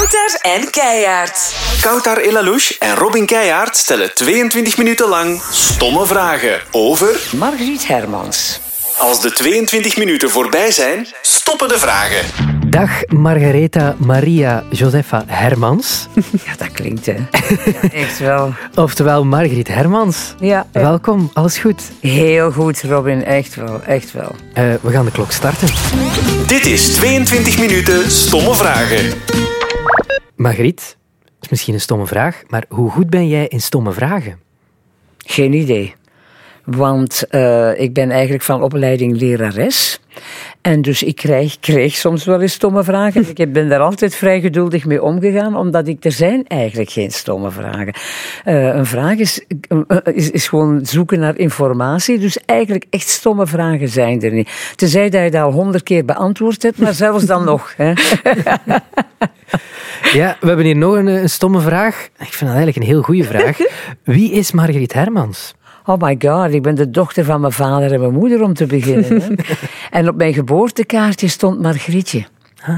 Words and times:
Kouter 0.00 0.38
en 0.40 0.70
Keijaard. 0.70 1.54
Koutar 1.80 2.16
Elalouche 2.16 2.76
en 2.78 2.94
Robin 2.94 3.26
Keijaard 3.26 3.76
stellen 3.76 4.14
22 4.14 4.76
minuten 4.76 5.08
lang 5.08 5.40
stomme 5.50 6.06
vragen 6.06 6.60
over... 6.70 7.20
Margriet 7.36 7.86
Hermans. 7.86 8.60
Als 8.98 9.20
de 9.20 9.32
22 9.32 9.96
minuten 9.96 10.30
voorbij 10.30 10.70
zijn, 10.70 11.06
stoppen 11.22 11.68
de 11.68 11.78
vragen. 11.78 12.24
Dag 12.66 12.90
Margaretha 13.06 13.94
Maria 13.98 14.64
Josefa 14.70 15.24
Hermans. 15.26 16.06
Ja, 16.46 16.52
dat 16.56 16.72
klinkt 16.72 17.06
hè. 17.06 17.12
Ja, 17.12 17.90
echt 17.92 18.18
wel. 18.18 18.54
Oftewel 18.74 19.24
Margriet 19.24 19.68
Hermans. 19.68 20.16
Ja, 20.38 20.66
Welkom, 20.72 21.30
alles 21.32 21.58
goed? 21.58 21.82
heel 22.00 22.50
goed 22.52 22.82
Robin, 22.82 23.24
echt 23.24 23.54
wel, 23.54 23.82
echt 23.82 24.12
wel. 24.12 24.34
Eh, 24.52 24.64
we 24.80 24.90
gaan 24.90 25.04
de 25.04 25.10
klok 25.10 25.32
starten. 25.32 25.68
Dit 26.46 26.66
is 26.66 26.94
22 26.94 27.58
minuten 27.58 28.10
stomme 28.10 28.54
vragen. 28.54 29.12
Margriet, 30.40 30.96
dat 31.24 31.36
is 31.40 31.48
misschien 31.48 31.74
een 31.74 31.80
stomme 31.80 32.06
vraag, 32.06 32.42
maar 32.48 32.64
hoe 32.68 32.90
goed 32.90 33.10
ben 33.10 33.28
jij 33.28 33.46
in 33.46 33.60
stomme 33.60 33.92
vragen? 33.92 34.40
Geen 35.18 35.52
idee. 35.52 35.94
Want 36.64 37.26
eh, 37.28 37.80
ik 37.80 37.94
ben 37.94 38.10
eigenlijk 38.10 38.42
van 38.42 38.62
opleiding 38.62 39.20
lerares. 39.20 40.00
En 40.60 40.82
dus 40.82 41.02
ik 41.02 41.16
krijg, 41.16 41.58
kreeg 41.70 41.94
soms 41.94 42.24
wel 42.24 42.40
eens 42.40 42.52
stomme 42.52 42.84
vragen. 42.84 43.26
Ik 43.34 43.52
ben 43.52 43.68
daar 43.68 43.80
altijd 43.80 44.14
vrij 44.14 44.40
geduldig 44.40 44.84
mee 44.84 45.02
omgegaan, 45.02 45.56
omdat 45.56 45.88
ik, 45.88 46.04
er 46.04 46.12
zijn 46.12 46.46
eigenlijk 46.46 46.90
geen 46.90 47.10
stomme 47.10 47.50
vragen. 47.50 47.94
Eh, 48.44 48.64
een 48.64 48.86
vraag 48.86 49.16
is, 49.16 49.44
eh, 49.68 49.96
is, 50.14 50.30
is 50.30 50.48
gewoon 50.48 50.86
zoeken 50.86 51.18
naar 51.18 51.38
informatie. 51.38 52.18
Dus 52.18 52.38
eigenlijk 52.44 52.86
echt 52.90 53.08
stomme 53.08 53.46
vragen 53.46 53.88
zijn 53.88 54.22
er 54.22 54.32
niet. 54.32 54.72
Tenzij 54.76 55.10
dat 55.10 55.22
je 55.22 55.30
dat 55.30 55.42
al 55.42 55.52
honderd 55.52 55.82
keer 55.82 56.04
beantwoord 56.04 56.62
hebt, 56.62 56.78
maar 56.78 56.94
zelfs 56.94 57.24
dan 57.24 57.44
nog. 57.44 57.74
Hè. 57.76 57.92
Ja, 60.12 60.36
we 60.40 60.46
hebben 60.46 60.64
hier 60.64 60.76
nog 60.76 60.94
een, 60.94 61.06
een 61.06 61.30
stomme 61.30 61.60
vraag. 61.60 62.04
Ik 62.04 62.32
vind 62.32 62.40
dat 62.40 62.48
eigenlijk 62.48 62.76
een 62.76 62.82
heel 62.82 63.02
goede 63.02 63.24
vraag. 63.24 63.58
Wie 64.04 64.32
is 64.32 64.52
Margriet 64.52 64.92
Hermans? 64.92 65.54
Oh 65.90 65.96
my 66.00 66.16
god, 66.18 66.54
ik 66.54 66.62
ben 66.62 66.74
de 66.74 66.90
dochter 66.90 67.24
van 67.24 67.40
mijn 67.40 67.52
vader 67.52 67.92
en 67.92 68.00
mijn 68.00 68.12
moeder 68.12 68.42
om 68.42 68.54
te 68.54 68.66
beginnen. 68.66 69.22
Hè. 69.22 69.28
en 69.98 70.08
op 70.08 70.16
mijn 70.16 70.34
geboortekaartje 70.34 71.28
stond 71.28 71.60
Margrietje. 71.60 72.24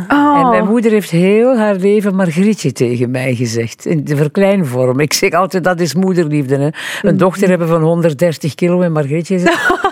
En 0.08 0.48
mijn 0.48 0.66
moeder 0.66 0.90
heeft 0.90 1.10
heel 1.10 1.56
haar 1.56 1.74
leven 1.74 2.14
Margrietje 2.14 2.72
tegen 2.72 3.10
mij 3.10 3.34
gezegd. 3.34 3.86
In 3.86 4.04
de 4.04 4.16
verkleinvorm. 4.16 5.00
Ik 5.00 5.12
zeg 5.12 5.32
altijd, 5.32 5.64
dat 5.64 5.80
is 5.80 5.94
moederliefde. 5.94 6.56
Hè. 6.56 6.68
Een 7.08 7.16
dochter 7.16 7.48
hebben 7.48 7.68
van 7.68 7.82
130 7.82 8.54
kilo 8.54 8.80
en 8.80 8.92
Margrietje 8.92 9.34
is... 9.34 9.42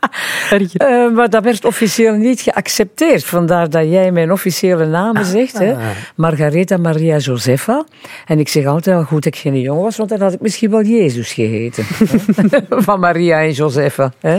Eh, 0.78 1.10
maar 1.10 1.30
dat 1.30 1.44
werd 1.44 1.64
officieel 1.64 2.14
niet 2.14 2.40
geaccepteerd. 2.40 3.24
Vandaar 3.24 3.70
dat 3.70 3.90
jij 3.90 4.12
mijn 4.12 4.32
officiële 4.32 4.86
namen 4.86 5.24
zegt. 5.24 5.58
Hè. 5.58 5.74
Margaretha 6.14 6.76
Maria 6.76 7.16
Josefa. 7.16 7.84
En 8.26 8.38
ik 8.38 8.48
zeg 8.48 8.66
altijd 8.66 8.96
al 8.96 9.02
goed 9.02 9.24
dat 9.24 9.34
ik 9.34 9.40
geen 9.40 9.60
jongen 9.60 9.82
was, 9.82 9.96
want 9.96 10.08
dan 10.08 10.20
had 10.20 10.32
ik 10.32 10.40
misschien 10.40 10.70
wel 10.70 10.82
Jezus 10.82 11.32
geheten. 11.32 11.84
Van 12.86 13.00
Maria 13.00 13.40
en 13.40 13.52
Josefa. 13.52 14.12
Hè. 14.20 14.38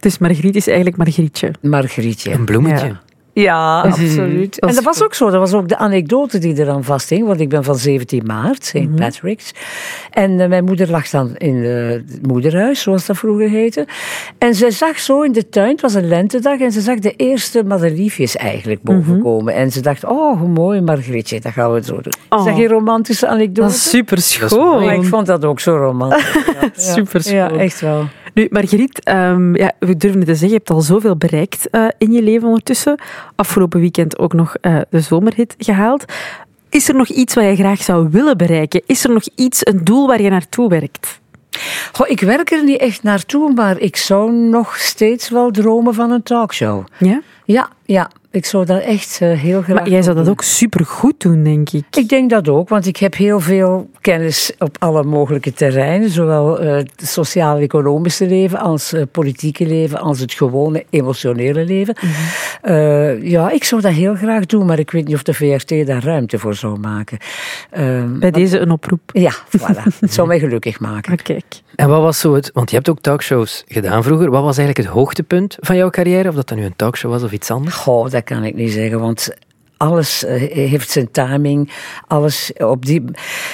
Dus 0.00 0.18
Margriet 0.18 0.56
is 0.56 0.66
eigenlijk 0.66 0.96
Margrietje. 0.96 1.50
Margrietje. 1.60 2.32
Een 2.32 2.44
bloemetje. 2.44 2.86
Ja. 2.86 3.00
Ja, 3.34 3.80
absoluut. 3.80 4.60
Dat 4.60 4.68
En 4.68 4.74
dat 4.74 4.84
was 4.84 5.02
ook 5.02 5.14
zo. 5.14 5.30
Dat 5.30 5.40
was 5.40 5.52
ook 5.52 5.68
de 5.68 5.76
anekdote 5.76 6.38
die 6.38 6.58
eraan 6.58 6.84
vasthing. 6.84 7.26
Want 7.26 7.40
ik 7.40 7.48
ben 7.48 7.64
van 7.64 7.76
17 7.76 8.22
maart, 8.26 8.64
St. 8.64 8.94
Patrick's. 8.96 9.52
En 10.10 10.40
eh, 10.40 10.48
mijn 10.48 10.64
moeder 10.64 10.90
lag 10.90 11.08
dan 11.08 11.36
in 11.36 11.64
eh, 11.64 11.88
het 11.88 12.26
moederhuis, 12.26 12.80
zoals 12.80 13.06
dat 13.06 13.16
vroeger 13.16 13.48
heette. 13.48 13.86
En 14.38 14.54
ze 14.54 14.70
zag 14.70 14.98
zo 14.98 15.22
in 15.22 15.32
de 15.32 15.48
tuin, 15.48 15.70
het 15.70 15.80
was 15.80 15.94
een 15.94 16.08
lentedag, 16.08 16.58
en 16.58 16.72
ze 16.72 16.80
zag 16.80 16.98
de 16.98 17.16
eerste 17.16 17.64
madeliefjes 17.64 18.36
eigenlijk 18.36 18.82
bovenkomen. 18.82 19.54
En 19.54 19.70
ze 19.70 19.80
dacht, 19.80 20.04
oh, 20.04 20.38
hoe 20.38 20.48
mooi, 20.48 20.80
Margrietje, 20.80 21.40
dat 21.40 21.52
gaan 21.52 21.72
we 21.72 21.82
zo 21.82 22.00
doen. 22.00 22.12
Oh. 22.28 22.38
Is 22.38 22.44
dat 22.44 22.54
geen 22.54 22.68
romantische 22.68 23.26
anekdote? 23.26 23.60
Dat 23.60 23.70
is 23.70 23.88
super 23.88 24.18
schoon. 24.18 24.90
Ik 24.90 25.04
vond 25.04 25.26
dat 25.26 25.44
ook 25.44 25.60
zo 25.60 25.76
romantisch. 25.76 26.34
Ja. 26.60 26.70
Super 26.94 27.34
Ja, 27.34 27.50
echt 27.50 27.80
wel. 27.80 28.08
Nu, 28.34 28.46
Margriet, 28.50 29.04
ehm, 29.04 29.56
ja, 29.56 29.72
we 29.78 29.96
durven 29.96 30.18
het 30.18 30.28
te 30.28 30.34
zeggen, 30.34 30.48
je 30.48 30.54
hebt 30.54 30.70
al 30.70 30.80
zoveel 30.80 31.16
bereikt 31.16 31.70
eh, 31.70 31.86
in 31.98 32.12
je 32.12 32.22
leven 32.22 32.48
ondertussen. 32.48 33.00
Afgelopen 33.36 33.80
weekend 33.80 34.18
ook 34.18 34.32
nog 34.32 34.56
eh, 34.60 34.80
de 34.90 35.00
zomerhit 35.00 35.54
gehaald. 35.58 36.04
Is 36.68 36.88
er 36.88 36.94
nog 36.94 37.08
iets 37.08 37.34
wat 37.34 37.44
je 37.44 37.56
graag 37.56 37.82
zou 37.82 38.08
willen 38.10 38.36
bereiken? 38.36 38.82
Is 38.86 39.04
er 39.04 39.12
nog 39.12 39.24
iets, 39.34 39.66
een 39.66 39.84
doel 39.84 40.06
waar 40.06 40.22
je 40.22 40.30
naartoe 40.30 40.68
werkt? 40.68 41.20
Goh, 41.92 42.08
ik 42.08 42.20
werk 42.20 42.50
er 42.50 42.64
niet 42.64 42.80
echt 42.80 43.02
naartoe, 43.02 43.52
maar 43.52 43.78
ik 43.78 43.96
zou 43.96 44.32
nog 44.32 44.76
steeds 44.76 45.28
wel 45.28 45.50
dromen 45.50 45.94
van 45.94 46.10
een 46.10 46.22
talkshow. 46.22 46.84
Ja? 46.98 47.20
Ja, 47.44 47.68
ja. 47.84 48.10
Ik 48.32 48.44
zou 48.46 48.64
dat 48.64 48.80
echt 48.80 49.18
eh, 49.20 49.38
heel 49.38 49.62
graag 49.62 49.76
Maar 49.76 49.88
jij 49.88 50.02
zou 50.02 50.14
dat 50.16 50.24
doen. 50.24 50.32
ook 50.34 50.42
super 50.42 50.84
goed 50.86 51.20
doen, 51.20 51.42
denk 51.42 51.70
ik. 51.70 51.84
Ik 51.96 52.08
denk 52.08 52.30
dat 52.30 52.48
ook, 52.48 52.68
want 52.68 52.86
ik 52.86 52.96
heb 52.96 53.14
heel 53.14 53.40
veel 53.40 53.90
kennis 54.00 54.52
op 54.58 54.76
alle 54.78 55.02
mogelijke 55.02 55.52
terreinen. 55.52 56.10
Zowel 56.10 56.60
eh, 56.60 56.74
het 56.74 56.92
sociaal-economische 56.96 58.26
leven 58.26 58.58
als 58.58 58.90
het 58.90 59.10
politieke 59.10 59.66
leven, 59.66 59.98
als 59.98 60.20
het 60.20 60.32
gewone 60.32 60.84
emotionele 60.90 61.64
leven. 61.64 61.96
Mhm. 62.00 62.12
Eh, 62.72 63.22
ja, 63.22 63.50
ik 63.50 63.64
zou 63.64 63.80
dat 63.80 63.92
heel 63.92 64.14
graag 64.14 64.46
doen, 64.46 64.66
maar 64.66 64.78
ik 64.78 64.90
weet 64.90 65.06
niet 65.06 65.14
of 65.14 65.22
de 65.22 65.34
VRT 65.34 65.86
daar 65.86 66.04
ruimte 66.04 66.38
voor 66.38 66.54
zou 66.54 66.78
maken. 66.78 67.18
Ehm, 67.70 68.18
Bij 68.18 68.30
deze 68.30 68.58
een 68.58 68.70
oproep. 68.70 69.00
ja, 69.12 69.32
voilà. 69.58 69.82
Het 70.00 70.14
zou 70.14 70.28
mij 70.28 70.38
gelukkig 70.38 70.80
maken. 70.80 71.10
Maar 71.10 71.22
kijk. 71.22 71.44
En 71.74 71.88
wat 71.88 72.02
was 72.02 72.20
zo 72.20 72.34
het... 72.34 72.50
Want 72.52 72.70
je 72.70 72.76
hebt 72.76 72.88
ook 72.88 73.00
talkshows 73.00 73.64
gedaan 73.68 74.02
vroeger. 74.02 74.30
Wat 74.30 74.42
was 74.42 74.58
eigenlijk 74.58 74.88
het 74.88 74.96
hoogtepunt 74.98 75.56
van 75.60 75.76
jouw 75.76 75.90
carrière? 75.90 76.28
Of 76.28 76.34
dat 76.34 76.48
dan 76.48 76.58
nu 76.58 76.64
een 76.64 76.76
talkshow 76.76 77.10
was 77.10 77.22
of 77.22 77.32
iets 77.32 77.50
anders? 77.50 77.74
Goh, 77.74 78.10
dat 78.10 78.21
kan 78.24 78.44
ik 78.44 78.54
niet 78.54 78.72
zeggen, 78.72 79.00
want 79.00 79.36
alles 79.82 80.24
eh, 80.24 80.50
heeft 80.52 80.90
zijn 80.90 81.10
timing. 81.10 81.70
Alles, 82.06 82.52
op 82.58 82.86
die, 82.86 83.04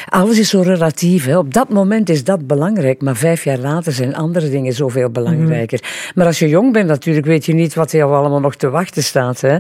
alles 0.09 0.39
is 0.39 0.49
zo 0.49 0.61
relatief. 0.61 1.25
Hè. 1.25 1.39
Op 1.39 1.55
dat 1.55 1.69
moment 1.69 2.09
is 2.09 2.25
dat 2.25 2.47
belangrijk, 2.47 3.03
maar 3.03 3.17
vijf 3.17 3.45
jaar 3.45 3.59
later 3.59 3.93
zijn 3.93 4.15
andere 4.15 4.51
dingen 4.51 4.73
zoveel 4.73 5.11
belangrijker. 5.11 5.81
Maar 6.15 6.27
als 6.27 6.39
je 6.39 6.49
jong 6.49 6.73
bent, 6.73 6.87
natuurlijk 6.89 7.27
weet 7.27 7.47
je 7.47 7.55
niet 7.55 7.75
wat 7.75 7.93
jou 7.93 8.15
allemaal 8.15 8.41
nog 8.41 8.55
te 8.55 8.71
wachten 8.71 9.03
staat. 9.03 9.41
Hè. 9.41 9.57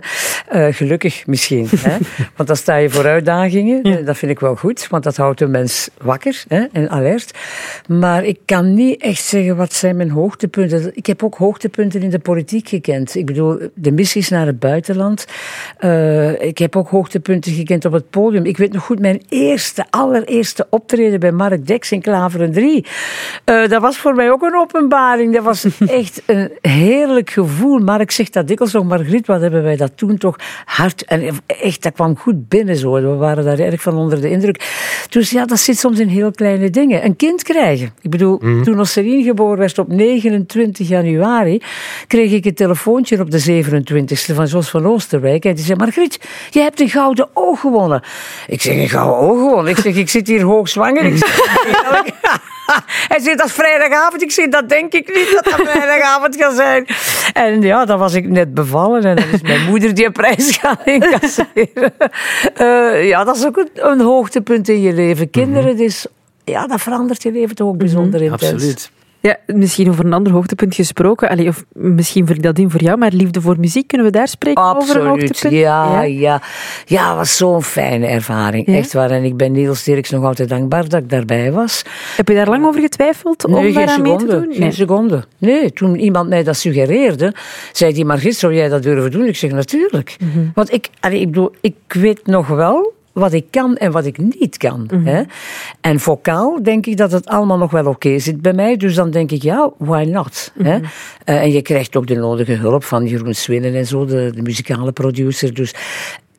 Eh, 0.48 0.66
gelukkig 0.74 1.26
misschien. 1.26 1.68
hè. 1.78 1.96
Want 2.36 2.48
dan 2.48 2.56
sta 2.56 2.76
je 2.76 2.90
voor 2.90 3.06
uitdagingen. 3.06 3.82
Eh, 3.82 4.06
Dat 4.06 4.16
vind 4.16 4.30
ik 4.30 4.40
wel 4.40 4.56
goed, 4.56 4.86
want 4.90 5.04
dat 5.04 5.16
houdt 5.16 5.40
een 5.40 5.50
mens 5.50 5.88
wakker 6.02 6.44
hè, 6.48 6.64
en 6.72 6.90
alert. 6.90 7.38
Maar 7.86 8.24
ik 8.24 8.38
kan 8.44 8.74
niet 8.74 9.02
echt 9.02 9.22
zeggen 9.24 9.56
wat 9.56 9.72
zijn 9.72 9.96
mijn 9.96 10.10
hoogtepunten. 10.10 10.90
Ik 10.94 11.06
heb 11.06 11.22
ook 11.22 11.34
hoogtepunten 11.34 12.02
in 12.02 12.10
de 12.10 12.18
politiek 12.18 12.68
gekend. 12.68 13.14
Ik 13.14 13.26
bedoel, 13.26 13.58
de 13.74 13.92
missies 13.92 14.28
naar 14.28 14.46
het 14.46 14.58
buitenland. 14.58 15.26
Ik 16.38 16.57
heb 16.58 16.76
ook 16.76 16.88
hoogtepunten 16.88 17.52
gekend 17.52 17.84
op 17.84 17.92
het 17.92 18.10
podium. 18.10 18.44
Ik 18.44 18.56
weet 18.56 18.72
nog 18.72 18.84
goed 18.84 18.98
mijn 18.98 19.22
eerste, 19.28 19.86
allereerste 19.90 20.66
optreden 20.70 21.20
bij 21.20 21.32
Mark 21.32 21.66
Dex 21.66 21.92
in 21.92 22.00
Klaveren 22.00 22.52
3. 22.52 22.86
Eh, 23.44 23.68
dat 23.68 23.82
was 23.82 23.98
voor 23.98 24.14
mij 24.14 24.30
ook 24.30 24.42
een 24.42 24.56
openbaring. 24.56 25.34
Dat 25.34 25.44
was 25.44 25.66
echt 25.86 26.22
een 26.26 26.50
heerlijk 26.60 27.30
gevoel. 27.30 27.78
Mark 27.78 28.10
zegt 28.10 28.32
dat 28.32 28.48
dikwijls 28.48 28.72
nog, 28.72 28.84
Margriet, 28.84 29.26
wat 29.26 29.40
hebben 29.40 29.62
wij 29.62 29.76
dat 29.76 29.92
toen 29.94 30.18
toch 30.18 30.36
hard... 30.64 31.04
En 31.04 31.22
echt, 31.46 31.82
dat 31.82 31.92
kwam 31.92 32.16
goed 32.16 32.48
binnen 32.48 32.76
zo. 32.76 32.92
We 32.92 33.00
waren 33.00 33.44
daar 33.44 33.58
erg 33.58 33.82
van 33.82 33.96
onder 33.96 34.20
de 34.20 34.30
indruk. 34.30 34.66
Dus 35.08 35.30
ja, 35.30 35.44
dat 35.44 35.58
zit 35.58 35.78
soms 35.78 35.98
in 35.98 36.08
heel 36.08 36.30
kleine 36.30 36.70
dingen. 36.70 37.04
Een 37.04 37.16
kind 37.16 37.42
krijgen. 37.42 37.92
Ik 38.00 38.10
bedoel, 38.10 38.38
toen 38.38 38.86
Celine 38.86 39.22
geboren 39.22 39.58
werd 39.58 39.78
op 39.78 39.88
29 39.88 40.88
januari, 40.88 41.62
kreeg 42.06 42.32
ik 42.32 42.44
een 42.44 42.54
telefoontje 42.54 43.20
op 43.20 43.30
de 43.30 43.62
27e 43.64 44.34
van 44.34 44.46
Jos 44.46 44.70
van 44.70 44.86
Oosterwijk. 44.86 45.44
En 45.44 45.54
die 45.54 45.64
zei, 45.64 45.78
Margriet, 45.78 46.18
je 46.50 46.60
hebt 46.60 46.80
een 46.80 46.88
gouden 46.88 47.28
oog 47.32 47.60
gewonnen. 47.60 48.02
Ik 48.46 48.62
zeg, 48.62 48.74
een 48.74 48.88
gouden 48.88 49.16
oog 49.16 49.38
gewonnen? 49.38 49.72
Ik 49.72 49.78
zeg, 49.78 49.94
ik 49.94 50.08
zit 50.08 50.26
hier 50.26 50.42
hoogzwanger. 50.42 51.04
Ik 51.04 51.16
zeg, 51.16 51.40
Hij 53.08 53.20
zegt, 53.20 53.38
dat 53.38 53.46
is 53.46 53.52
vrijdagavond. 53.52 54.22
Ik 54.22 54.30
zeg, 54.30 54.48
dat 54.48 54.68
denk 54.68 54.92
ik 54.92 55.14
niet 55.14 55.32
dat 55.32 55.44
dat 55.44 55.68
vrijdagavond 55.68 56.36
gaat 56.36 56.54
zijn. 56.54 56.86
En 57.32 57.62
ja, 57.62 57.84
dan 57.84 57.98
was 57.98 58.14
ik 58.14 58.28
net 58.28 58.54
bevallen 58.54 59.04
en 59.04 59.16
dan 59.16 59.24
is 59.32 59.42
mijn 59.42 59.64
moeder 59.64 59.94
die 59.94 60.10
prijs 60.10 60.56
gaan 60.56 60.78
incasseren. 60.84 61.46
Eh, 62.54 63.08
ja, 63.08 63.24
dat 63.24 63.36
is 63.36 63.46
ook 63.46 63.56
een, 63.56 63.70
een 63.74 64.00
hoogtepunt 64.00 64.68
in 64.68 64.80
je 64.80 64.92
leven. 64.92 65.30
Kinderen, 65.30 65.76
dus, 65.76 66.06
ja, 66.44 66.66
dat 66.66 66.80
verandert 66.80 67.22
je 67.22 67.32
leven 67.32 67.56
toch 67.56 67.68
ook 67.68 67.76
bijzonder 67.76 68.22
intens. 68.22 68.42
Absoluut. 68.42 68.90
Ja, 69.28 69.36
misschien 69.46 69.88
over 69.88 70.04
een 70.04 70.12
ander 70.12 70.32
hoogtepunt 70.32 70.74
gesproken. 70.74 71.28
Allee, 71.28 71.48
of 71.48 71.64
misschien 71.72 72.26
vul 72.26 72.36
ik 72.36 72.42
dat 72.42 72.58
in 72.58 72.70
voor 72.70 72.82
jou, 72.82 72.98
maar 72.98 73.12
liefde 73.12 73.40
voor 73.40 73.56
muziek, 73.58 73.86
kunnen 73.86 74.06
we 74.06 74.12
daar 74.12 74.28
spreken 74.28 74.62
over 74.62 74.76
een 74.76 74.80
Absoluut, 74.82 75.06
hoogtepunt? 75.08 75.54
ja, 75.54 76.02
ja. 76.02 76.42
Ja, 76.84 77.08
het 77.08 77.16
was 77.16 77.36
zo'n 77.36 77.62
fijne 77.62 78.06
ervaring. 78.06 78.66
Ja? 78.66 78.74
Echt 78.74 78.92
waar. 78.92 79.10
En 79.10 79.24
ik 79.24 79.36
ben 79.36 79.52
Niels 79.52 79.84
Dirks 79.84 80.10
nog 80.10 80.24
altijd 80.24 80.48
dankbaar 80.48 80.88
dat 80.88 81.02
ik 81.02 81.10
daarbij 81.10 81.52
was. 81.52 81.82
Heb 82.16 82.28
je 82.28 82.34
daar 82.34 82.48
lang 82.48 82.66
over 82.66 82.80
getwijfeld 82.80 83.44
om 83.44 83.52
Nee, 83.52 83.62
geen 83.62 83.72
daaraan 83.72 84.02
mee 84.02 84.16
te 84.16 84.26
doen? 84.26 84.46
Geen 84.50 84.72
seconde. 84.72 85.24
Nee, 85.38 85.72
toen 85.72 85.96
iemand 85.96 86.28
mij 86.28 86.42
dat 86.44 86.56
suggereerde, 86.56 87.34
zei 87.72 87.92
die 87.92 88.04
Margriet, 88.04 88.36
zou 88.36 88.54
jij 88.54 88.68
dat 88.68 88.82
durven 88.82 89.10
doen? 89.10 89.24
Ik 89.24 89.36
zeg, 89.36 89.50
natuurlijk. 89.50 90.16
Mhm. 90.20 90.46
Want 90.54 90.72
ik, 90.72 90.88
allee, 91.00 91.20
ik, 91.20 91.26
bedoel, 91.26 91.52
ik 91.60 91.74
weet 91.88 92.26
nog 92.26 92.46
wel 92.46 92.96
wat 93.18 93.32
ik 93.32 93.44
kan 93.50 93.76
en 93.76 93.92
wat 93.92 94.06
ik 94.06 94.18
niet 94.18 94.56
kan. 94.56 94.88
Mhm. 94.90 95.06
Hè? 95.06 95.22
En 95.80 96.00
vocaal 96.00 96.62
denk 96.62 96.86
ik 96.86 96.96
dat 96.96 97.12
het 97.12 97.26
allemaal 97.26 97.58
nog 97.58 97.70
wel 97.70 97.86
oké 97.86 98.18
zit 98.18 98.42
bij 98.42 98.52
mij. 98.52 98.76
Dus 98.76 98.94
dan 98.94 99.10
denk 99.10 99.30
ik, 99.30 99.42
ja, 99.42 99.70
why 99.78 100.04
not? 100.04 100.52
Hè? 100.62 100.76
Mhm. 100.78 100.84
Eh, 101.24 101.42
en 101.42 101.52
je 101.52 101.62
krijgt 101.62 101.96
ook 101.96 102.06
de 102.06 102.14
nodige 102.14 102.52
hulp 102.52 102.84
van 102.84 103.06
Jeroen 103.06 103.34
Swinnen 103.34 103.74
en 103.74 103.86
zo, 103.86 104.04
de, 104.04 104.30
de 104.34 104.42
muzikale 104.42 104.92
producer. 104.92 105.54
Dus 105.54 105.74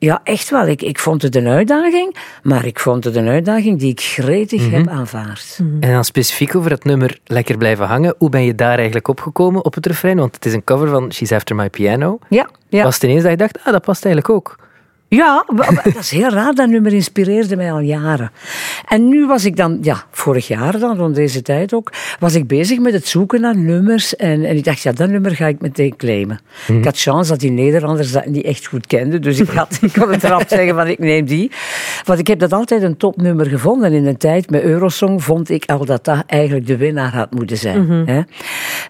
Ja, 0.02 0.22
echt 0.24 0.50
wel. 0.50 0.68
Ik, 0.68 0.82
ik 0.82 1.00
vond 1.00 1.22
het 1.22 1.36
een 1.36 1.48
uitdaging, 1.48 2.16
maar 2.44 2.66
ik 2.66 2.80
vond 2.80 3.04
het 3.04 3.16
een 3.16 3.28
uitdaging 3.28 3.80
die 3.80 3.92
ik 3.92 4.02
gretig 4.02 4.70
heb 4.70 4.88
aanvaard. 4.88 5.60
En 5.80 5.92
dan 5.92 6.04
specifiek 6.04 6.56
over 6.56 6.72
het 6.72 6.84
nummer 6.84 7.20
Lekker 7.26 7.58
blijven 7.58 7.86
hangen. 7.86 8.16
Hoe 8.18 8.30
ben 8.30 8.44
je 8.44 8.56
daar 8.56 8.76
eigenlijk 8.76 9.08
opgekomen 9.08 9.66
op 9.66 9.74
het 9.74 9.86
refrein? 9.86 10.18
Want 10.18 10.36
het 10.36 10.46
is 10.46 10.54
een 10.54 10.64
cover 10.64 10.90
van 10.90 11.14
She's 11.14 11.32
After 11.32 11.56
My 11.56 11.70
Piano. 11.70 12.20
Ja, 12.30 12.50
ja. 12.70 12.84
Was 12.84 12.94
het 12.94 13.04
ineens 13.04 13.22
dat 13.22 13.32
je 13.32 13.38
dacht, 13.38 13.60
ah, 13.64 13.72
dat 13.72 13.82
past 13.82 14.06
eigenlijk 14.06 14.36
ook? 14.36 14.56
Ja, 15.10 15.46
dat 15.84 15.96
is 16.00 16.12
heel 16.12 16.30
raar. 16.30 16.54
Dat 16.54 16.70
nummer 16.70 16.94
inspireerde 16.94 17.56
mij 17.56 17.72
al 17.72 17.80
jaren. 17.80 18.32
En 18.88 19.08
nu 19.08 19.28
was 19.28 19.46
ik 19.46 19.56
dan, 19.56 19.78
ja, 19.82 20.04
vorig 20.12 20.48
jaar 20.48 20.80
dan, 20.80 20.98
rond 20.98 21.16
deze 21.16 21.42
tijd 21.42 21.74
ook, 21.74 21.92
was 22.20 22.36
ik 22.36 22.48
bezig 22.48 22.80
met 22.80 22.94
het 22.94 23.08
zoeken 23.08 23.42
naar 23.42 23.58
nummers. 23.58 24.16
En, 24.16 24.46
en 24.46 24.58
ik 24.58 24.64
dacht, 24.64 24.82
ja, 24.82 24.92
dat 24.92 25.10
nummer 25.10 25.36
ga 25.36 25.48
ik 25.48 25.62
meteen 25.62 25.96
claimen. 25.96 26.40
Ik 26.68 26.86
had 26.86 27.00
chance 27.00 27.30
dat 27.30 27.40
die 27.40 27.52
Nederlanders 27.52 28.12
dat 28.12 28.26
niet 28.26 28.46
echt 28.46 28.66
goed 28.66 28.88
kenden. 28.88 29.22
Dus 29.22 29.40
ik, 29.40 29.50
had, 29.50 29.80
ik 29.82 29.94
kon 29.94 30.12
het 30.12 30.24
eraf 30.24 30.44
zeggen 30.48 30.76
van, 30.76 30.88
ik 30.88 31.00
neem 31.00 31.26
die. 31.26 31.52
Want 32.04 32.20
ik 32.20 32.28
heb 32.28 32.40
dat 32.40 32.54
altijd 32.54 32.82
een 32.82 32.98
topnummer 32.98 33.46
gevonden. 33.46 33.92
En 33.92 33.98
in 33.98 34.06
een 34.06 34.18
tijd 34.18 34.50
met 34.50 34.64
Eurosong 34.64 35.24
vond 35.24 35.50
ik 35.50 35.66
al 35.66 35.86
dat 35.86 36.06
dat 36.06 36.24
eigenlijk 36.28 36.68
de 36.68 36.78
winnaar 36.78 37.14
had 37.14 37.34
moeten 37.34 37.58
zijn. 37.58 37.88
hè. 38.06 38.22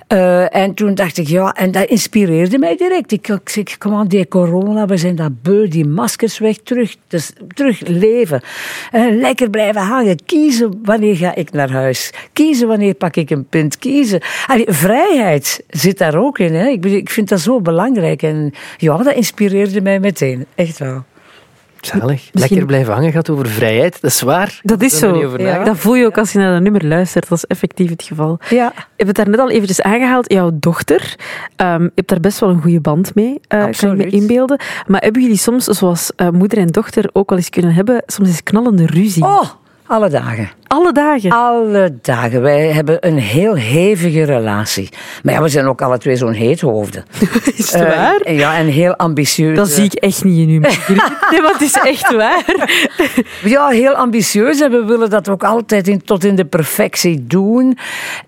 Eh, 0.07 0.55
en 0.55 0.73
toen 0.73 0.95
dacht 0.95 1.17
ik, 1.17 1.27
ja, 1.27 1.53
en 1.53 1.71
dat 1.71 1.85
inspireerde 1.85 2.57
mij 2.57 2.77
direct. 2.77 3.11
Ik, 3.11 3.27
ik 3.27 3.49
zeg, 3.49 3.77
kom 3.77 3.93
aan, 3.93 4.07
die 4.07 4.27
corona, 4.27 4.85
we 4.85 4.97
zijn 4.97 5.15
dat 5.15 5.41
beu, 5.41 5.67
die 5.67 5.85
maskers 6.09 6.37
weg, 6.37 6.57
terug, 6.63 6.95
dus, 7.07 7.33
terug 7.53 7.79
leven. 7.87 8.41
Eh, 8.91 9.05
lekker 9.11 9.49
blijven 9.49 9.81
hangen, 9.81 10.25
kiezen 10.25 10.79
wanneer 10.83 11.15
ga 11.15 11.35
ik 11.35 11.51
naar 11.51 11.71
huis. 11.71 12.11
Kiezen 12.33 12.67
wanneer 12.67 12.93
pak 12.93 13.15
ik 13.15 13.29
een 13.29 13.45
pint, 13.45 13.77
kiezen. 13.77 14.19
Vrijheid 14.65 15.63
zit 15.69 15.97
daar 15.97 16.15
ook 16.15 16.39
in. 16.39 16.53
Hè. 16.53 16.67
Ik, 16.67 16.85
ik 16.85 17.09
vind 17.09 17.29
dat 17.29 17.39
zo 17.39 17.61
belangrijk. 17.61 18.21
En 18.21 18.53
ja, 18.77 18.97
dat 18.97 19.15
inspireerde 19.15 19.81
mij 19.81 19.99
meteen, 19.99 20.45
echt 20.55 20.77
wel. 20.77 21.03
Zalig. 21.81 22.29
Lekker 22.31 22.65
blijven 22.65 22.93
hangen 22.93 23.11
gaat 23.11 23.29
over 23.29 23.47
vrijheid. 23.47 24.01
Dat 24.01 24.11
is 24.11 24.21
waar. 24.21 24.59
Dat 24.63 24.81
is 24.81 24.97
zo. 24.99 25.37
Ja. 25.37 25.63
Dat 25.63 25.77
voel 25.77 25.95
je 25.95 26.05
ook 26.05 26.17
als 26.17 26.31
je 26.31 26.39
naar 26.39 26.53
dat 26.53 26.61
nummer 26.61 26.85
luistert. 26.85 27.29
Dat 27.29 27.37
is 27.37 27.45
effectief 27.45 27.89
het 27.89 28.03
geval. 28.03 28.39
Ja. 28.49 28.71
Je 28.75 28.81
hebt 28.95 29.07
het 29.07 29.15
daar 29.15 29.29
net 29.29 29.39
al 29.39 29.49
eventjes 29.49 29.81
aangehaald. 29.81 30.31
Jouw 30.31 30.51
dochter, 30.53 31.15
ehm, 31.55 31.83
je 31.83 31.91
hebt 31.95 32.09
daar 32.09 32.19
best 32.19 32.39
wel 32.39 32.49
een 32.49 32.61
goede 32.61 32.81
band 32.81 33.15
mee, 33.15 33.33
eh, 33.33 33.39
kan 33.47 33.59
ik 33.59 33.67
Absoluut. 33.67 33.97
me 33.97 34.09
inbeelden. 34.09 34.59
Maar 34.87 35.01
hebben 35.01 35.21
jullie 35.21 35.37
soms, 35.37 35.65
zoals 35.65 36.11
eh, 36.15 36.29
moeder 36.29 36.57
en 36.57 36.67
dochter 36.67 37.09
ook 37.13 37.29
wel 37.29 37.37
eens 37.37 37.49
kunnen 37.49 37.73
hebben, 37.73 38.03
soms 38.05 38.27
eens 38.29 38.43
knallende 38.43 38.85
ruzie? 38.85 39.23
Oh, 39.23 39.43
alle 39.85 40.09
dagen. 40.09 40.49
Alle 40.69 40.91
dagen. 40.91 41.31
Alle 41.31 41.97
dagen. 42.01 42.41
Wij 42.41 42.67
hebben 42.71 43.07
een 43.07 43.17
heel 43.17 43.55
hevige 43.55 44.23
relatie. 44.23 44.89
Maar 45.23 45.33
ja, 45.33 45.41
we 45.41 45.49
zijn 45.49 45.65
ook 45.65 45.81
alle 45.81 45.97
twee 45.97 46.15
zo'n 46.15 46.31
heethoofden. 46.33 47.05
is 47.55 47.71
het 47.71 47.81
Eh, 47.81 47.95
waar? 47.95 48.31
ja, 48.31 48.57
en 48.57 48.65
heel 48.65 48.95
ambitieus. 48.95 49.55
Dat 49.57 49.69
zie 49.69 49.83
ik 49.83 49.93
echt 49.93 50.23
niet 50.23 50.37
in 50.37 50.49
u. 50.49 50.59
Nee, 51.31 51.41
het 51.41 51.61
is 51.61 51.73
echt 51.83 52.15
waar. 52.15 52.43
Ja, 53.43 53.67
heel 53.67 53.93
ambitieus 53.93 54.61
en 54.61 54.71
we 54.71 54.85
willen 54.85 55.09
dat 55.09 55.29
ook 55.29 55.43
altijd 55.43 55.87
in, 55.87 56.03
tot 56.03 56.23
in 56.23 56.35
de 56.35 56.45
perfectie 56.45 57.25
doen. 57.27 57.77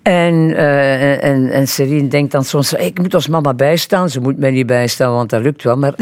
En, 0.02 0.56
eh, 0.56 1.24
en, 1.24 1.52
en 1.52 1.68
Serine 1.68 2.08
denkt 2.08 2.32
dan 2.32 2.44
soms, 2.44 2.74
ik 2.74 3.00
moet 3.00 3.14
als 3.14 3.28
mama 3.28 3.54
bijstaan. 3.54 4.10
Ze 4.10 4.20
moet 4.22 4.38
mij 4.38 4.52
niet 4.52 4.66
bijstaan, 4.66 5.12
want 5.14 5.30
dat 5.30 5.42
lukt 5.42 5.64
wel. 5.64 5.78
Maar, 5.78 5.94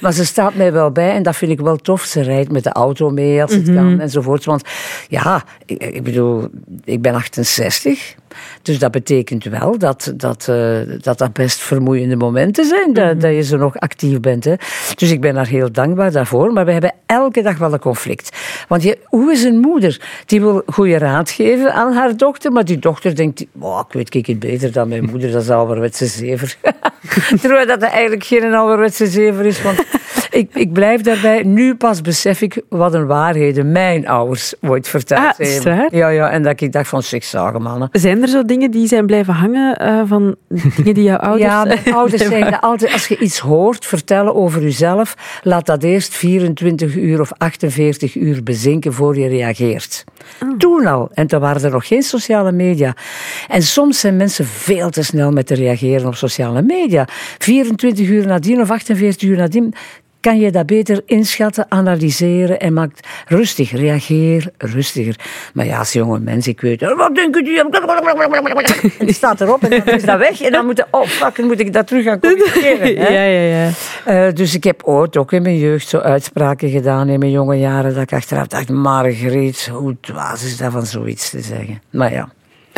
maar 0.00 0.12
ze 0.12 0.24
staat 0.24 0.54
mij 0.54 0.72
wel 0.72 0.90
bij 0.90 1.10
en 1.14 1.22
dat 1.22 1.36
vind 1.36 1.50
ik 1.52 1.60
wel 1.60 1.76
tof. 1.76 2.02
Ze 2.02 2.20
rijdt 2.22 2.50
met 2.52 2.64
de 2.64 2.72
auto 2.72 3.10
mee 3.10 3.42
als 3.42 3.52
het 3.54 3.74
kan 3.74 4.00
enzovoort. 4.00 4.44
Want 4.44 4.62
ja, 5.08 5.42
ik, 5.68 5.82
ik 5.82 6.02
bedoel, 6.02 6.48
ik 6.84 7.02
ben 7.02 7.14
68. 7.14 8.14
Dus 8.62 8.78
dat 8.78 8.90
betekent 8.90 9.44
wel 9.44 9.78
dat 9.78 10.12
dat, 10.16 10.48
eh, 10.48 10.78
dat, 11.00 11.18
dat 11.18 11.32
best 11.32 11.58
vermoeiende 11.58 12.16
momenten 12.16 12.64
zijn. 12.64 12.92
Dat, 12.92 13.20
dat 13.20 13.34
je 13.34 13.42
zo 13.42 13.56
nog 13.56 13.76
actief 13.76 14.20
bent. 14.20 14.44
Hè. 14.44 14.54
Dus 14.94 15.10
ik 15.10 15.20
ben 15.20 15.34
daar 15.34 15.46
heel 15.46 15.72
dankbaar 15.72 16.12
daarvoor. 16.12 16.52
Maar 16.52 16.64
we 16.64 16.72
hebben 16.72 16.94
elke 17.06 17.42
dag 17.42 17.58
wel 17.58 17.72
een 17.72 17.78
conflict. 17.78 18.36
Want 18.68 18.82
je, 18.82 18.98
hoe 19.04 19.32
is 19.32 19.42
een 19.44 19.58
moeder? 19.58 20.00
Die 20.26 20.40
wil 20.40 20.62
goede 20.66 20.98
raad 20.98 21.30
geven 21.30 21.74
aan 21.74 21.92
haar 21.92 22.16
dochter. 22.16 22.52
Maar 22.52 22.64
die 22.64 22.78
dochter 22.78 23.16
denkt, 23.16 23.44
oh, 23.58 23.80
ik 23.88 23.92
weet 23.92 24.14
ik 24.14 24.26
het 24.26 24.38
beter 24.38 24.72
dan 24.72 24.88
mijn 24.88 25.04
moeder. 25.04 25.30
Dat 25.30 25.42
is 25.42 25.48
een 25.48 25.54
ouderwetse 25.54 26.06
zever. 26.06 26.56
Terwijl 27.40 27.66
dat 27.66 27.82
eigenlijk 27.82 28.24
geen 28.24 28.54
ouderwetse 28.54 29.06
zever 29.06 29.46
is. 29.46 29.62
Want 29.62 29.84
ik, 30.30 30.54
ik 30.54 30.72
blijf 30.72 31.00
daarbij. 31.00 31.42
Nu 31.42 31.74
pas 31.74 32.00
besef 32.00 32.40
ik 32.40 32.62
wat 32.68 32.94
een 32.94 33.06
waarheden 33.06 33.72
mijn 33.72 34.08
ouders 34.08 34.54
ooit 34.60 34.88
verteld 34.88 35.20
Ah, 35.20 35.46
hebben. 35.46 35.88
Ja, 35.90 36.08
ja, 36.08 36.30
en 36.30 36.42
dat 36.42 36.60
ik 36.60 36.72
dacht 36.72 36.88
van, 36.88 37.02
zeg, 37.02 37.24
zagen 37.24 37.62
mannen. 37.62 37.88
Zijn 37.92 38.22
er 38.22 38.28
zo 38.28 38.44
dingen 38.44 38.70
die 38.70 38.86
zijn 38.86 39.06
blijven 39.06 39.34
hangen 39.34 39.76
eh, 39.76 40.02
van 40.06 40.36
dingen 40.76 40.94
die 40.94 41.02
jouw 41.02 41.16
ouders... 41.16 41.50
Ja, 41.50 41.64
mijn 41.84 41.94
ouders 41.94 42.22
zeggen 42.22 42.60
altijd, 42.60 42.92
als 42.92 43.08
je 43.08 43.18
iets 43.18 43.38
hoort 43.38 43.86
vertellen 43.86 44.34
over 44.34 44.62
jezelf, 44.62 45.14
laat 45.42 45.66
dat 45.66 45.82
eerst 45.82 46.14
24 46.14 46.96
uur 46.96 47.20
of 47.20 47.32
48 47.36 48.16
uur 48.16 48.42
bezinken 48.42 48.92
voor 48.92 49.18
je 49.18 49.28
reageert. 49.28 50.04
Toen 50.58 50.86
al. 50.86 51.08
En 51.12 51.26
toen 51.26 51.40
waren 51.40 51.62
er 51.62 51.70
nog 51.70 51.86
geen 51.86 52.02
sociale 52.02 52.52
media. 52.52 52.94
En 53.48 53.62
soms 53.62 54.00
zijn 54.00 54.16
mensen 54.16 54.46
veel 54.46 54.90
te 54.90 55.02
snel 55.02 55.30
met 55.30 55.46
te 55.46 55.54
reageren 55.54 56.06
op 56.06 56.14
sociale 56.14 56.62
media. 56.62 57.06
24 57.38 58.08
uur 58.08 58.26
nadien 58.26 58.60
of 58.60 58.70
48 58.70 59.28
uur 59.28 59.36
nadien 59.36 59.74
kan 60.20 60.38
je 60.38 60.50
dat 60.50 60.66
beter 60.66 61.02
inschatten, 61.06 61.66
analyseren 61.68 62.60
en 62.60 62.72
maakt 62.72 63.06
rustig. 63.26 63.70
Reageer 63.70 64.50
rustiger. 64.58 65.16
Maar 65.54 65.66
ja, 65.66 65.78
als 65.78 65.92
jonge 65.92 66.18
mens, 66.18 66.46
ik 66.48 66.60
weet, 66.60 66.80
wat 66.80 67.14
denken 67.14 67.44
die? 67.44 67.58
En 68.98 69.06
die 69.06 69.14
staat 69.14 69.40
erop 69.40 69.62
en 69.62 69.70
dan 69.70 69.94
is 69.94 70.04
dat 70.04 70.18
weg. 70.18 70.40
En 70.40 70.52
dan 70.52 70.66
moet 70.66 70.84
oh 70.90 71.06
fuck, 71.06 71.36
dan 71.36 71.46
moet 71.46 71.60
ik 71.60 71.72
dat 71.72 71.86
terug 71.86 72.04
gaan 72.04 72.20
corrigeren. 72.20 72.96
hè. 73.04 73.08
Ja, 73.08 73.22
ja, 73.24 73.64
ja. 73.64 73.70
Eh, 74.04 74.34
dus 74.34 74.54
ik 74.54 74.64
heb 74.64 74.82
ooit 74.82 75.16
ook 75.16 75.32
in 75.32 75.42
mijn 75.42 75.58
jeugd 75.58 75.88
zo 75.88 75.98
uitspraken 75.98 76.70
gedaan 76.70 77.08
in 77.08 77.18
mijn 77.18 77.30
jonge 77.30 77.58
jaren 77.58 77.94
dat 77.94 78.02
ik 78.02 78.12
achteraf 78.12 78.46
dacht, 78.46 78.68
Margriet, 78.68 79.68
hoe 79.72 79.96
dwaas 80.00 80.44
is 80.44 80.56
dat 80.56 80.72
van 80.72 80.86
zoiets 80.86 81.30
te 81.30 81.40
zeggen. 81.40 81.82
Maar 81.90 82.12
ja. 82.12 82.28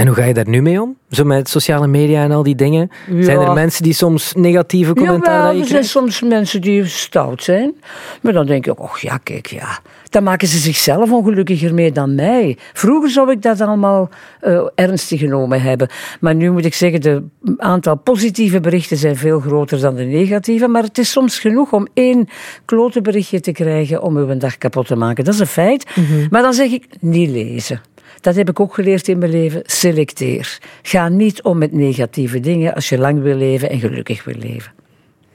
En 0.01 0.07
hoe 0.07 0.17
ga 0.17 0.25
je 0.25 0.35
daar 0.35 0.49
nu 0.49 0.63
mee 0.63 0.83
om? 0.83 0.97
Zo 1.11 1.25
met 1.25 1.49
sociale 1.49 1.87
media 1.87 2.23
en 2.23 2.31
al 2.31 2.43
die 2.43 2.55
dingen? 2.55 2.91
Zijn 3.07 3.39
er 3.39 3.47
Ja. 3.47 3.53
mensen 3.53 3.83
die 3.83 3.93
soms 3.93 4.33
negatieve 4.35 4.95
commentaar 4.95 5.35
Jawel, 5.35 5.47
dat 5.47 5.57
je 5.57 5.63
er 5.63 5.69
zijn 5.69 5.85
soms 5.85 6.23
mensen 6.23 6.61
die 6.61 6.87
stout 6.87 7.43
zijn. 7.43 7.75
Maar 8.23 8.33
dan 8.33 8.47
denk 8.47 8.67
ik, 8.67 8.81
oh 8.81 8.97
ja, 8.97 9.17
kijk, 9.17 9.47
ja. 9.47 9.79
Dan 10.09 10.23
maken 10.23 10.49
ze 10.49 10.59
zichzelf 10.59 11.13
ongelukkiger 11.13 11.75
mee 11.75 11.93
dan 11.93 12.15
mij. 12.15 12.57
Vroeger 12.73 13.11
zou 13.11 13.31
ik 13.31 13.43
dat 13.43 13.61
allemaal 13.61 14.09
eh, 14.41 14.67
ernstig 14.75 15.21
genomen 15.21 15.63
hebben. 15.63 15.89
Maar 16.21 16.35
nu 16.35 16.51
moet 16.51 16.65
ik 16.65 16.75
zeggen, 16.75 17.01
de 17.01 17.25
aantal 17.57 17.97
positieve 17.97 18.61
berichten 18.61 18.97
zijn 18.97 19.17
veel 19.17 19.41
groter 19.41 19.81
dan 19.81 19.95
de 19.95 20.05
negatieve. 20.05 20.69
Maar 20.69 20.83
het 20.83 20.99
is 20.99 21.11
soms 21.11 21.39
genoeg 21.39 21.73
om 21.73 21.87
één 21.95 22.29
klote 22.65 23.01
berichtje 23.01 23.41
te 23.41 23.53
krijgen 23.53 24.03
om 24.03 24.17
uw 24.17 24.37
dag 24.37 24.59
kapot 24.59 24.87
te 24.87 24.97
maken. 24.97 25.25
Dat 25.25 25.35
is 25.35 25.41
een 25.41 25.47
feit. 25.47 25.87
Maar 26.31 26.43
dan 26.43 26.53
zeg 26.53 26.71
ik, 26.71 26.87
niet 27.01 27.31
lezen. 27.31 27.81
Dat 28.21 28.35
heb 28.35 28.49
ik 28.49 28.61
ook 28.61 28.75
geleerd 28.75 29.09
in 29.09 29.19
mijn 29.19 29.31
leven. 29.31 29.63
Selecteer. 29.65 30.59
Ga 30.83 31.09
niet 31.09 31.43
om 31.43 31.59
met 31.59 31.73
negatieve 31.73 32.41
dingen 32.41 32.75
als 32.75 32.89
je 32.89 32.99
lang 32.99 33.23
wil 33.23 33.37
leven 33.37 33.71
en 33.71 33.81
gelukkig 33.81 34.25
wil 34.25 34.37
leven. 34.39 34.73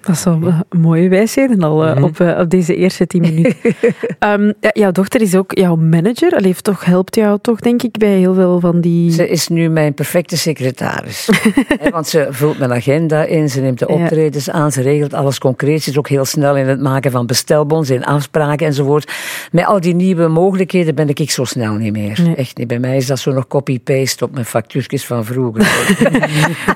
Dat 0.06 0.16
is 0.16 0.24
wel 0.24 0.34
een 0.70 0.80
mooie 0.80 1.10
wijsheden 1.10 1.64
al 1.64 1.86
eh, 1.86 2.04
op, 2.04 2.20
eh, 2.20 2.40
op 2.40 2.50
deze 2.50 2.76
eerste 2.76 3.08
tien 3.08 3.22
minuten. 3.22 3.56
Ehm, 4.20 4.52
ja, 4.60 4.70
jouw 4.74 4.92
dochter 4.92 5.22
is 5.22 5.36
ook 5.36 5.58
jouw 5.58 5.76
manager. 5.76 6.32
Allee, 6.32 6.46
heeft 6.46 6.64
toch, 6.64 6.86
helpt 6.86 7.16
jou 7.16 7.40
toch, 7.42 7.60
denk 7.60 7.84
ik, 7.84 7.98
bij 7.98 8.18
heel 8.18 8.34
veel 8.34 8.60
van 8.60 8.82
die... 8.82 9.12
Ze 9.12 9.30
is 9.30 9.48
nu 9.48 9.70
mijn 9.70 9.94
perfecte 9.94 10.38
secretaris. 10.38 11.30
Hè, 11.80 11.90
Want 11.90 12.08
ze 12.08 12.28
vult 12.30 12.58
mijn 12.58 12.74
agenda 12.74 13.24
in, 13.24 13.50
ze 13.50 13.62
neemt 13.62 13.80
de 13.80 13.86
Ja. 13.90 13.94
optredens 13.94 14.50
aan, 14.50 14.72
ze 14.72 14.82
regelt 14.82 15.14
alles 15.14 15.40
concreet. 15.40 15.84
Ze 15.84 15.90
is 15.90 15.98
ook 15.98 16.10
heel 16.10 16.26
snel 16.26 16.58
in 16.58 16.68
het 16.68 16.82
maken 16.82 17.12
van 17.12 17.26
bestelbons, 17.26 17.90
in 17.90 18.04
afspraken 18.04 18.68
enzovoort. 18.68 19.12
Met 19.52 19.66
al 19.66 19.80
die 19.80 19.96
nieuwe 19.96 20.28
mogelijkheden 20.28 20.96
ben 20.96 21.10
ik 21.10 21.32
zo 21.32 21.44
snel 21.44 21.74
niet 21.74 21.92
meer. 21.92 22.20
Nee. 22.24 22.36
Echt 22.36 22.58
niet. 22.58 22.68
Bij 22.68 22.80
mij 22.80 22.98
is 22.98 23.08
dat 23.08 23.20
zo 23.20 23.32
nog 23.32 23.48
copy-paste 23.48 24.24
op 24.24 24.32
mijn 24.34 24.46
factuurtjes 24.46 25.06
van 25.06 25.26
vroeger. 25.26 25.64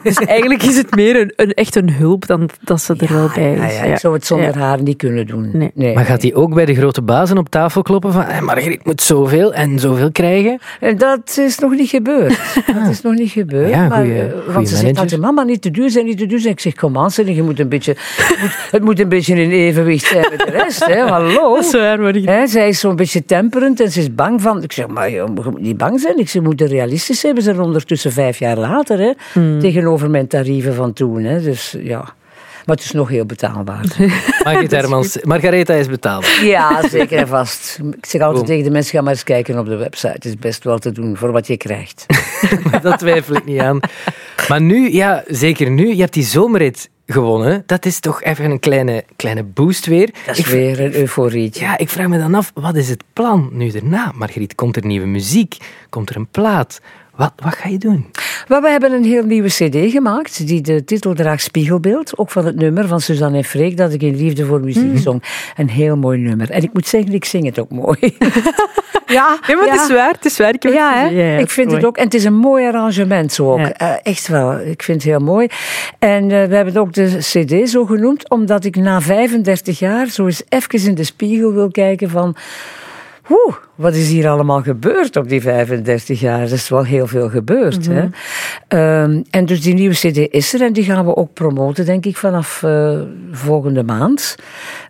Dus 0.04 0.16
eigenlijk 0.16 0.64
is 0.64 0.78
het 0.78 0.96
meer 0.96 1.16
een, 1.22 1.34
een, 1.36 1.54
echt 1.54 1.76
een 1.76 1.92
hulp 1.94 2.26
dan 2.28 2.50
dat 2.64 2.82
ze 2.82 2.96
er 2.98 3.19
bij 3.36 3.52
ja, 3.56 3.66
is. 3.66 3.76
ja, 3.78 3.84
ik 3.84 3.98
zou 3.98 4.14
het 4.14 4.26
zonder 4.26 4.54
Ja. 4.58 4.60
haar 4.60 4.82
niet 4.82 4.98
kunnen 4.98 5.28
doen. 5.28 5.72
Nee. 5.74 5.94
Maar 5.94 6.06
gaat 6.06 6.22
hij 6.22 6.34
ook 6.36 6.54
bij 6.54 6.66
de 6.66 6.76
grote 6.76 7.02
bazen 7.02 7.38
op 7.38 7.50
tafel 7.50 7.82
kloppen 7.82 8.14
van 8.14 8.22
hey, 8.24 8.42
Margriet 8.42 8.86
moet 8.86 9.02
zoveel 9.02 9.54
en 9.54 9.80
zoveel 9.80 10.12
krijgen? 10.12 10.60
En 10.80 10.98
dat 10.98 11.38
is 11.38 11.60
nog 11.60 11.72
niet 11.72 11.90
gebeurd. 11.90 12.40
Dat 12.80 12.88
is 12.90 13.02
nog 13.02 13.14
niet 13.14 13.32
gebeurd. 13.32 13.70
Ja, 13.70 13.88
maar, 13.88 13.98
goeie- 14.04 14.20
eh, 14.22 14.30
goeie 14.32 14.54
want 14.54 14.68
ze 14.68 14.76
zegt 14.76 14.82
manager. 14.84 15.02
altijd, 15.04 15.22
mama, 15.22 15.44
niet 15.44 15.62
te 15.62 15.72
duur 15.72 15.90
zijn, 15.90 16.06
niet 16.06 16.18
te 16.18 16.26
duur 16.26 16.40
zijn. 16.40 16.54
Ik 16.54 16.60
zeg, 16.60 16.74
kom 16.76 16.98
aan, 16.98 17.12
zeg, 17.12 17.28
je 17.28 17.44
moet 17.44 17.60
een 17.60 17.70
beetje, 17.70 17.96
het 17.98 18.38
moet, 18.42 18.52
het 18.72 18.84
moet 18.84 19.00
een 19.00 19.10
beetje 19.10 19.36
in 19.36 19.52
evenwicht 19.52 20.06
zijn 20.06 20.26
met 20.30 20.40
de 20.40 20.52
rest. 20.52 20.86
Hè. 20.86 21.00
Hallo. 21.16 21.56
Dat 21.56 21.66
is 21.66 21.72
waar, 21.72 22.00
maar 22.00 22.14
Hè, 22.14 22.48
zij 22.48 22.68
is 22.70 22.80
zo'n 22.80 22.96
beetje 22.96 23.26
temperend 23.26 23.80
en 23.80 23.92
ze 23.92 24.00
is 24.00 24.16
bang 24.16 24.42
van... 24.42 24.64
Ik 24.64 24.72
zeg, 24.72 24.88
maar 24.88 25.10
je 25.10 25.24
moet 25.34 25.60
niet 25.62 25.78
bang 25.78 26.00
zijn. 26.00 26.18
Ik 26.18 26.30
zeg, 26.30 26.42
je 26.42 26.48
moet 26.48 26.62
realistisch 26.62 27.20
zijn. 27.20 27.36
We 27.36 27.42
zijn 27.42 27.60
ondertussen 27.60 28.12
vijf 28.12 28.40
jaar 28.40 28.58
later, 28.58 29.00
hè, 29.00 29.12
Hmm. 29.34 29.60
tegenover 29.60 30.10
mijn 30.10 30.28
tarieven 30.28 30.74
van 30.74 30.94
toen. 30.94 31.24
Hè. 31.24 31.42
Dus 31.42 31.76
ja... 31.80 32.18
Maar 32.70 32.78
het 32.78 32.86
is 32.88 32.92
nog 32.94 33.10
heel 33.10 33.26
betaalbaar. 33.26 33.86
Margriet 34.44 34.72
Hermans, 34.72 35.18
Margaretha 35.24 35.74
is 35.74 35.88
betaalbaar. 35.88 36.46
Ja, 36.46 36.88
zeker 36.90 37.18
en 37.18 37.28
vast. 37.28 37.80
Ik 37.98 38.06
zeg 38.06 38.22
altijd 38.22 38.38
Boom. 38.40 38.46
tegen 38.46 38.64
de 38.64 38.70
mensen, 38.72 38.92
ga 38.98 39.02
maar 39.02 39.14
eens 39.14 39.24
kijken 39.24 39.60
op 39.60 39.66
de 39.66 39.76
website. 39.76 40.12
Het 40.14 40.26
is 40.26 40.36
best 40.36 40.64
wel 40.64 40.78
te 40.80 40.92
doen 40.92 41.18
voor 41.18 41.32
wat 41.32 41.48
je 41.48 41.58
krijgt. 41.58 42.06
dat 42.82 43.00
twijfel 43.00 43.36
ik 43.36 43.46
niet 43.46 43.60
aan. 43.60 43.80
Maar 44.48 44.62
nu, 44.62 44.92
ja, 44.94 45.24
zeker 45.28 45.70
nu, 45.72 45.88
je 45.94 46.02
hebt 46.02 46.14
die 46.14 46.24
zomerrit 46.24 46.90
gewonnen. 47.06 47.64
Dat 47.66 47.86
is 47.86 48.00
toch 48.00 48.24
even 48.24 48.46
een 48.52 48.60
kleine, 48.60 49.04
kleine 49.16 49.44
boost 49.44 49.86
weer. 49.86 50.10
Dat 50.26 50.38
is 50.38 50.46
Ik- 50.46 50.52
weer 50.52 50.80
een 50.80 50.94
euforietje. 50.96 51.64
Ja, 51.66 51.78
ik 51.78 51.90
vraag 51.90 52.08
me 52.08 52.18
dan 52.18 52.36
af, 52.36 52.52
wat 52.54 52.76
is 52.76 52.90
het 52.90 53.04
plan 53.14 53.50
nu 53.52 53.72
daarna? 53.72 54.12
Margriet, 54.16 54.56
komt 54.56 54.76
er 54.76 54.86
nieuwe 54.86 55.08
muziek? 55.08 55.58
Komt 55.90 56.10
er 56.10 56.16
een 56.16 56.28
plaat? 56.32 56.82
Wat, 57.20 57.34
wat 57.44 57.56
ga 57.56 57.70
je 57.70 57.78
doen? 57.78 58.06
We 58.48 58.70
hebben 58.70 58.92
een 58.92 59.04
heel 59.04 59.24
nieuwe 59.24 59.48
cd 59.48 59.92
gemaakt, 59.92 60.48
die 60.48 60.62
de 60.62 60.84
titel 60.84 61.14
draagt 61.14 61.44
Spiegelbeeld. 61.44 62.18
Ook 62.18 62.32
van 62.32 62.46
het 62.46 62.56
nummer 62.56 62.88
van 62.88 63.02
Suzanne 63.02 63.38
en 63.38 63.44
Freek, 63.44 63.78
dat 63.78 63.94
ik 63.94 64.02
in 64.02 64.16
Liefde 64.16 64.46
voor 64.46 64.60
Muziek 64.60 64.98
zong. 64.98 65.24
Een 65.58 65.70
heel 65.70 65.98
mooi 65.98 66.18
nummer. 66.20 66.50
En 66.50 66.64
ik 66.64 66.74
moet 66.74 66.88
zeggen, 66.88 67.14
ik 67.14 67.26
zing 67.26 67.46
het 67.46 67.60
ook 67.60 67.70
mooi. 67.70 67.98
ja, 69.06 69.38
Ja, 69.48 69.56
maar 69.56 69.68
het 69.70 69.82
is 69.82 69.92
waar. 69.92 70.12
Het 70.12 70.26
is 70.26 70.38
waar. 70.38 70.54
Ik 70.54 70.64
heb 70.64 70.74
Ja, 70.74 71.04
het. 71.04 71.12
Ja, 71.12 71.18
ja, 71.24 71.38
ik 71.38 71.50
vind 71.50 71.68
mooi. 71.68 71.80
het 71.80 71.88
ook. 71.88 71.98
En 71.98 72.04
het 72.04 72.14
is 72.14 72.24
een 72.24 72.38
mooi 72.38 72.66
arrangement 72.66 73.32
zo 73.34 73.52
ook. 73.52 73.60
Ja. 73.60 73.74
Eh, 73.74 73.94
echt 74.04 74.28
wel. 74.28 74.60
Ik 74.60 74.84
vind 74.84 75.04
het 75.04 75.12
heel 75.12 75.20
mooi. 75.20 75.48
En 76.00 76.24
eh, 76.24 76.48
we 76.48 76.56
hebben 76.56 76.78
ook 76.78 76.94
de 76.94 77.18
CD 77.20 77.70
zo 77.70 77.86
genoemd, 77.86 78.30
omdat 78.30 78.66
ik 78.66 78.76
na 78.76 79.02
35 79.02 79.80
jaar 79.80 80.08
zo 80.08 80.26
eens 80.26 80.44
even 80.50 80.88
in 80.88 80.96
de 80.96 81.04
spiegel 81.04 81.54
wil 81.54 81.72
kijken 81.72 82.10
van. 82.10 82.36
Oeh, 83.30 83.56
wat 83.80 83.94
is 83.96 84.10
hier 84.10 84.28
allemaal 84.30 84.62
gebeurd 84.62 85.16
op 85.16 85.30
die 85.30 85.42
35 85.42 86.20
jaar? 86.20 86.42
Er 86.42 86.52
is 86.52 86.70
wel 86.70 86.84
heel 86.84 87.08
veel 87.08 87.30
gebeurd. 87.30 87.88
hè? 87.88 88.06
Ehm, 88.68 89.22
en 89.30 89.46
dus 89.46 89.62
die 89.62 89.74
nieuwe 89.74 89.96
CD 89.96 90.18
is 90.34 90.54
er 90.54 90.62
en 90.62 90.74
die 90.74 90.84
gaan 90.84 91.06
we 91.06 91.16
ook 91.16 91.34
promoten, 91.34 91.86
denk 91.86 92.06
ik, 92.06 92.18
vanaf 92.18 92.64
eh, 92.64 93.00
volgende 93.32 93.84
maand. 93.84 94.36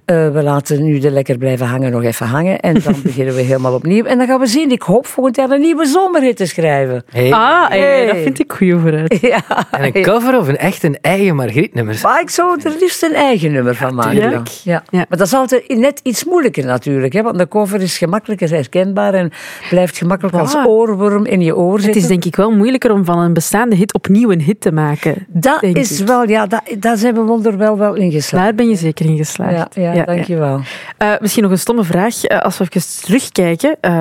Eh, 0.05 0.29
we 0.31 0.43
laten 0.43 0.83
nu 0.83 0.99
de 0.99 1.11
lekker 1.11 1.37
blijven 1.37 1.65
hangen 1.65 1.91
nog 1.91 2.03
even 2.03 2.25
hangen 2.27 2.59
en 2.59 2.81
dan 2.83 2.95
beginnen 3.03 3.35
we 3.35 3.41
helemaal 3.41 3.73
opnieuw. 3.73 4.03
En 4.03 4.17
dan 4.17 4.27
gaan 4.27 4.39
we 4.39 4.47
zien, 4.47 4.71
ik 4.71 4.81
hoop 4.81 5.05
volgend 5.07 5.35
jaar 5.35 5.49
een 5.49 5.61
nieuwe 5.61 5.85
zomerhit 5.85 6.35
te 6.37 6.45
schrijven. 6.45 7.03
Hey, 7.11 7.31
Ah, 7.31 7.69
Hey. 7.69 8.05
dat 8.05 8.15
vind 8.17 8.39
ik 8.39 8.51
goed 8.51 8.81
vooruit. 8.81 9.17
Ja, 9.29 9.41
en 9.71 9.83
een 9.95 10.01
cover 10.03 10.37
of 10.37 10.47
een 10.47 10.57
echt 10.57 10.83
een 10.83 10.97
eigen 11.01 11.35
Margriet-nummer? 11.35 11.99
maar 12.03 12.21
ik 12.21 12.29
zou 12.29 12.59
er 12.63 12.75
liefst 12.79 13.03
een 13.03 13.13
eigen 13.13 13.51
nummer 13.51 13.75
van 13.75 13.95
maken. 13.95 14.15
Ja, 14.15 14.29
ja. 14.29 14.43
Ja. 14.63 14.83
Maar 15.09 15.17
dat 15.17 15.27
is 15.27 15.33
altijd 15.33 15.67
net 15.77 15.99
iets 16.03 16.23
moeilijker 16.23 16.65
natuurlijk. 16.65 17.13
Hè? 17.13 17.21
Want 17.21 17.37
de 17.37 17.47
cover 17.47 17.81
is 17.81 17.97
gemakkelijker 17.97 18.49
herkenbaar 18.49 18.77
en 18.87 19.31
blijft 19.69 19.97
gemakkelijk 19.97 20.35
als 20.35 20.55
oorworm 20.65 21.25
in 21.25 21.41
je 21.41 21.55
oor 21.55 21.73
Het 21.73 21.83
zitten. 21.83 22.01
is 22.01 22.07
denk 22.07 22.25
ik 22.25 22.35
wel 22.35 22.51
moeilijker 22.51 22.91
om 22.91 23.05
van 23.05 23.19
een 23.19 23.33
bestaande 23.33 23.75
hit 23.75 23.93
opnieuw 23.93 24.31
een 24.31 24.41
hit 24.41 24.61
te 24.61 24.71
maken. 24.71 25.25
dat 25.27 25.63
is 25.63 25.99
ik. 26.01 26.07
wel, 26.07 26.27
ja, 26.29 26.45
dat, 26.47 26.61
daar 26.79 26.97
zijn 26.97 27.13
we 27.13 27.21
wonderwel 27.21 27.77
wel 27.77 27.95
in 27.95 28.11
geslaagd. 28.11 28.45
Daar 28.45 28.55
ben 28.55 28.69
je 28.69 28.75
zeker 28.75 29.05
in 29.05 29.17
geslaagd. 29.17 29.75
Ja, 29.75 29.93
ja, 29.93 30.03
dankjewel. 30.05 30.61
Eh, 30.97 31.11
misschien 31.19 31.43
nog 31.43 31.51
een 31.51 31.59
stomme 31.59 31.83
vraag. 31.83 32.23
Eh, 32.23 32.39
als 32.39 32.57
we 32.57 32.65
even 32.69 33.01
terugkijken 33.01 33.77
eh, 33.81 33.91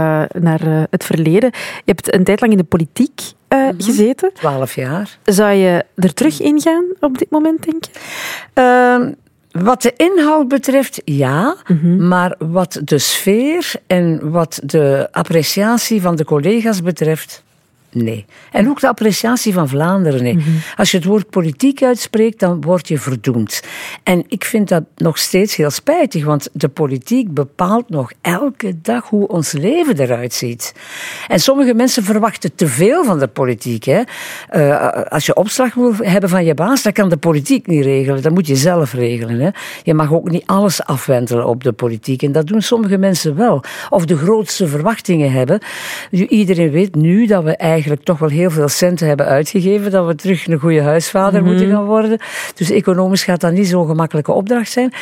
naar 0.40 0.86
het 0.90 1.04
verleden. 1.04 1.50
Je 1.84 1.92
hebt 1.92 2.14
een 2.14 2.24
tijd 2.24 2.40
lang 2.40 2.52
in 2.52 2.58
de 2.58 2.64
politiek 2.64 3.20
Mhm. 3.48 3.72
gezeten. 3.78 4.30
Twaalf 4.34 4.74
jaar. 4.74 5.18
Zou 5.24 5.52
je 5.52 5.84
er 5.96 6.14
terug 6.14 6.40
in 6.40 6.60
gaan 6.60 6.84
op 7.00 7.18
dit 7.18 7.30
moment, 7.30 7.62
denk 7.64 7.84
je? 7.84 7.90
Ehm, 8.52 9.12
wat 9.50 9.82
de 9.82 9.92
inhoud 9.96 10.48
betreft, 10.48 11.02
ja. 11.04 11.56
Mhm. 11.66 12.08
Maar 12.08 12.34
wat 12.38 12.80
de 12.84 12.98
sfeer 12.98 13.72
en 13.86 14.30
wat 14.30 14.60
de 14.64 15.08
appreciatie 15.10 16.00
van 16.00 16.16
de 16.16 16.24
collega's 16.24 16.82
betreft, 16.82 17.42
nee. 17.90 18.24
En 18.52 18.68
ook 18.68 18.80
de 18.80 18.88
appreciatie 18.88 19.52
van 19.52 19.68
Vlaanderen, 19.68 20.22
nee. 20.22 20.34
Mhm. 20.34 20.48
Als 20.76 20.90
je 20.90 20.96
het 20.96 21.06
woord 21.06 21.30
politiek 21.30 21.82
uitspreekt, 21.82 22.40
dan 22.40 22.60
word 22.60 22.88
je 22.88 22.98
verdoemd. 22.98 23.62
En 24.02 24.24
ik 24.28 24.44
vind 24.44 24.68
dat 24.68 24.84
nog 24.96 25.18
steeds 25.18 25.56
heel 25.56 25.70
spijtig, 25.70 26.24
want 26.24 26.48
de 26.52 26.68
politiek 26.68 27.34
bepaalt 27.34 27.88
nog 27.88 28.12
elke 28.20 28.80
dag 28.82 29.08
hoe 29.08 29.28
ons 29.28 29.52
leven 29.52 30.00
eruit 30.00 30.34
ziet. 30.34 30.74
En 31.28 31.40
sommige 31.40 31.74
mensen 31.74 32.04
verwachten 32.04 32.54
te 32.54 32.66
veel 32.66 33.04
van 33.04 33.18
de 33.18 33.28
politiek. 33.28 33.84
Hè. 33.84 34.02
Eh, 34.48 35.02
als 35.02 35.26
je 35.26 35.36
opslag 35.36 35.74
wil 35.74 35.94
hebben 35.96 36.30
van 36.30 36.44
je 36.44 36.54
baas, 36.54 36.82
dan 36.82 36.92
kan 36.92 37.08
de 37.08 37.16
politiek 37.16 37.66
niet 37.66 37.84
regelen. 37.84 38.22
Dat 38.22 38.32
moet 38.32 38.46
je 38.46 38.56
zelf 38.56 38.92
regelen. 38.92 39.40
Hè. 39.40 39.50
Je 39.82 39.94
mag 39.94 40.12
ook 40.12 40.30
niet 40.30 40.46
alles 40.46 40.84
afwentelen 40.84 41.46
op 41.46 41.64
de 41.64 41.72
politiek. 41.72 42.22
En 42.22 42.32
dat 42.32 42.46
doen 42.46 42.62
sommige 42.62 42.98
mensen 42.98 43.36
wel. 43.36 43.64
Of 43.90 44.04
de 44.04 44.16
grootste 44.16 44.68
verwachtingen 44.68 45.32
hebben. 45.32 45.60
Iedereen 46.10 46.70
weet 46.70 46.94
nu 46.94 47.26
dat 47.26 47.44
we 47.44 47.56
eigenlijk 47.56 47.77
toch 48.02 48.18
wel 48.18 48.28
heel 48.28 48.50
veel 48.50 48.68
centen 48.68 49.06
hebben 49.06 49.26
uitgegeven. 49.26 49.90
Dat 49.90 50.06
we 50.06 50.14
terug 50.14 50.46
een 50.46 50.58
goede 50.58 50.82
huisvader 50.82 51.44
moeten 51.44 51.70
gaan 51.70 51.84
worden. 51.84 52.18
Dus 52.54 52.70
economisch 52.70 53.24
gaat 53.24 53.40
dat 53.40 53.52
niet 53.52 53.68
zo'n 53.68 53.86
gemakkelijke 53.86 54.32
opdracht 54.32 54.70
zijn. 54.70 54.92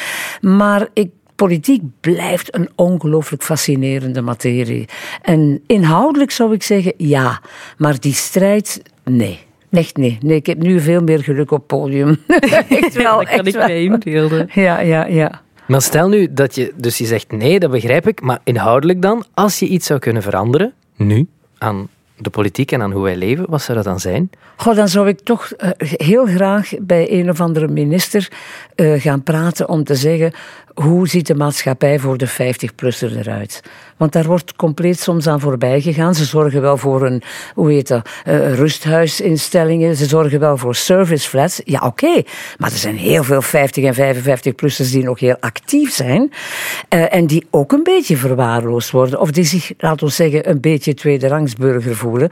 Maar 0.41 0.89
ik 0.93 1.11
Politiek 1.37 1.83
blijft 2.01 2.55
een 2.55 2.69
ongelooflijk 2.75 3.43
fascinerende 3.43 4.21
materie. 4.21 4.89
En 5.23 5.63
inhoudelijk 5.67 6.31
zou 6.31 6.55
ik 6.55 6.63
zeggen 6.63 6.93
ja, 6.97 7.41
maar 7.77 8.01
die 8.01 8.15
strijd, 8.15 8.83
nee. 9.05 9.39
Echt 9.71 9.97
nee. 9.97 10.19
nee. 10.21 10.37
Ik 10.37 10.47
heb 10.47 10.59
nu 10.59 10.81
veel 10.81 11.03
meer 11.03 11.23
geluk 11.23 11.51
op 11.51 11.67
podium. 11.67 12.17
echt 12.69 12.95
wel, 13.03 13.19
dat 13.19 13.29
kan 13.29 13.39
echt 13.39 13.47
ik 13.47 13.55
mij 13.55 13.83
inbeelden. 13.83 14.49
Ja, 14.53 14.81
ja, 14.81 15.07
ja. 15.07 15.43
Maar 15.67 15.83
stel 15.83 16.09
nu 16.09 16.33
dat 16.33 16.55
je, 16.55 16.73
dus 16.77 16.99
je 16.99 17.07
zegt 17.07 17.33
nee, 17.33 17.61
dat 17.61 17.71
begrijp 17.71 18.09
ik, 18.09 18.21
maar 18.21 18.39
inhoudelijk 18.45 19.03
dan, 19.03 19.25
als 19.35 19.59
je 19.59 19.67
iets 19.67 19.87
zou 19.87 19.99
kunnen 19.99 20.23
veranderen, 20.23 20.73
nu, 20.97 21.27
aan 21.59 21.89
de 22.17 22.31
politiek 22.31 22.73
en 22.73 22.83
aan 22.83 22.93
hoe 22.93 23.03
wij 23.03 23.17
leven, 23.17 23.45
wat 23.49 23.63
zou 23.63 23.77
dat 23.77 23.87
dan 23.87 24.01
zijn? 24.01 24.31
Goh, 24.57 24.77
dan 24.77 24.89
zou 24.89 25.09
ik 25.09 25.21
toch 25.21 25.51
eh, 25.51 25.71
heel 25.79 26.27
graag 26.27 26.73
bij 26.81 27.13
een 27.13 27.31
of 27.31 27.41
andere 27.41 27.69
minister 27.69 28.33
eh, 28.75 29.01
gaan 29.01 29.23
praten 29.23 29.69
om 29.69 29.85
te 29.85 29.95
zeggen 29.95 30.33
hoe 30.83 31.09
ziet 31.09 31.27
de 31.27 31.35
maatschappij 31.35 31.99
voor 31.99 32.19
de 32.19 32.29
50-plusser 32.29 33.17
eruit. 33.17 33.63
Want 33.97 34.13
daar 34.13 34.25
wordt 34.25 34.57
compleet 34.57 35.01
soms 35.01 35.27
aan 35.27 35.41
voorbij 35.41 35.81
gegaan. 35.81 36.15
Ze 36.15 36.25
zorgen 36.25 36.61
wel 36.61 36.77
voor 36.77 37.07
een, 37.07 37.23
hoe 37.55 37.73
heet 37.73 37.89
dat, 37.89 38.09
eh, 38.25 38.55
rusthuisinstellingen. 38.55 39.97
Ze 39.97 40.07
zorgen 40.07 40.41
wel 40.41 40.57
voor 40.57 40.75
service 40.75 41.29
flats. 41.29 41.61
Ja, 41.65 41.81
oké. 41.81 42.23
Maar 42.59 42.71
er 42.71 42.77
zijn 42.79 42.97
heel 42.97 43.25
veel 43.25 43.43
50 43.43 43.85
en 43.85 43.95
55-plussers 43.95 44.91
die 44.91 45.05
nog 45.05 45.21
heel 45.21 45.37
actief 45.41 45.93
zijn. 45.95 46.33
eh, 46.89 47.15
en 47.15 47.27
die 47.27 47.47
ook 47.51 47.73
een 47.73 47.83
beetje 47.83 48.17
verwaarloosd 48.17 48.91
worden. 48.91 49.21
Of 49.21 49.31
die 49.31 49.45
zich, 49.45 49.73
laten 49.79 50.07
we 50.07 50.13
zeggen, 50.13 50.51
een 50.51 50.61
beetje 50.61 50.95
tweederangsburger 50.95 51.97
voelen. 51.97 52.29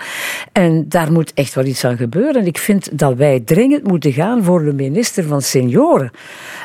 En 0.53 0.85
daar 0.89 1.13
moet 1.13 1.33
echt 1.35 1.55
wel 1.55 1.65
iets 1.65 1.85
aan 1.85 1.97
gebeuren. 1.97 2.41
En 2.41 2.47
ik 2.47 2.59
vind 2.59 2.99
dat 2.99 3.15
wij 3.17 3.41
dringend 3.45 3.87
moeten 3.87 4.13
gaan 4.13 4.45
voor 4.45 4.65
de 4.65 4.73
minister 4.73 5.25
van 5.25 5.43
Senioren. 5.43 6.11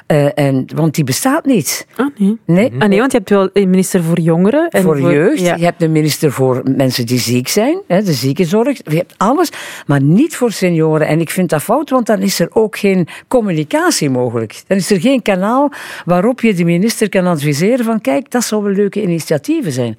Eh, 0.06 0.38
en, 0.40 0.66
want 0.76 0.96
die 0.96 1.04
bestaat 1.04 1.46
niet. 1.46 1.68
Ah, 1.96 2.08
nee. 2.18 2.38
Nee, 2.46 2.72
Ah, 2.80 2.90
nee, 2.90 3.00
want 3.00 3.12
je 3.12 3.18
hebt 3.18 3.30
wel 3.30 3.50
een 3.54 3.70
minister 3.70 4.04
voor 4.04 4.20
jongeren. 4.20 4.68
En 4.70 4.82
voor 4.84 5.02
jeugd. 5.02 5.40
ja. 5.40 5.56
Je 5.56 5.64
hebt 5.64 5.82
een 5.82 5.92
minister 5.92 6.32
voor 6.32 6.62
mensen 6.76 7.06
die 7.06 7.20
ziek 7.20 7.48
zijn, 7.48 7.82
hè, 7.88 8.02
de 8.04 8.14
ziekenzorg. 8.14 8.78
Je 8.84 8.96
hebt 8.98 9.14
alles, 9.18 9.52
maar 9.88 10.02
niet 10.02 10.36
voor 10.36 10.52
senioren. 10.52 11.08
En 11.08 11.20
ik 11.20 11.30
vind 11.30 11.50
dat 11.50 11.62
fout, 11.62 11.90
want 11.90 12.06
dan 12.06 12.20
is 12.22 12.40
er 12.40 12.48
ook 12.54 12.78
geen 12.78 13.08
communicatie 13.28 14.10
mogelijk. 14.10 14.62
Dan 14.68 14.78
is 14.78 14.92
er 14.92 15.00
geen 15.02 15.22
kanaal 15.22 15.72
waarop 16.06 16.42
je 16.42 16.54
de 16.54 16.64
minister 16.66 17.10
kan 17.10 17.26
adviseren 17.28 17.86
van 17.86 18.02
kijk, 18.02 18.32
dat 18.32 18.44
zouden 18.44 18.76
leuke 18.76 19.02
initiatieven 19.02 19.72
zijn. 19.72 19.98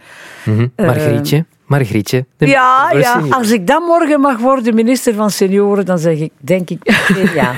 Margrietje, 0.76 1.44
Margrietje. 1.70 2.24
de 2.36 2.46
Ja, 2.46 2.92
ja, 2.92 3.22
als 3.30 3.50
ik 3.50 3.66
dan 3.66 3.82
morgen 3.82 4.20
mag 4.20 4.38
worden 4.38 4.74
minister 4.74 5.14
van 5.14 5.30
senioren, 5.30 5.86
dan 5.86 5.98
zeg 5.98 6.18
ik, 6.18 6.30
denk 6.38 6.70
ik, 6.70 6.78
ja. 7.34 7.54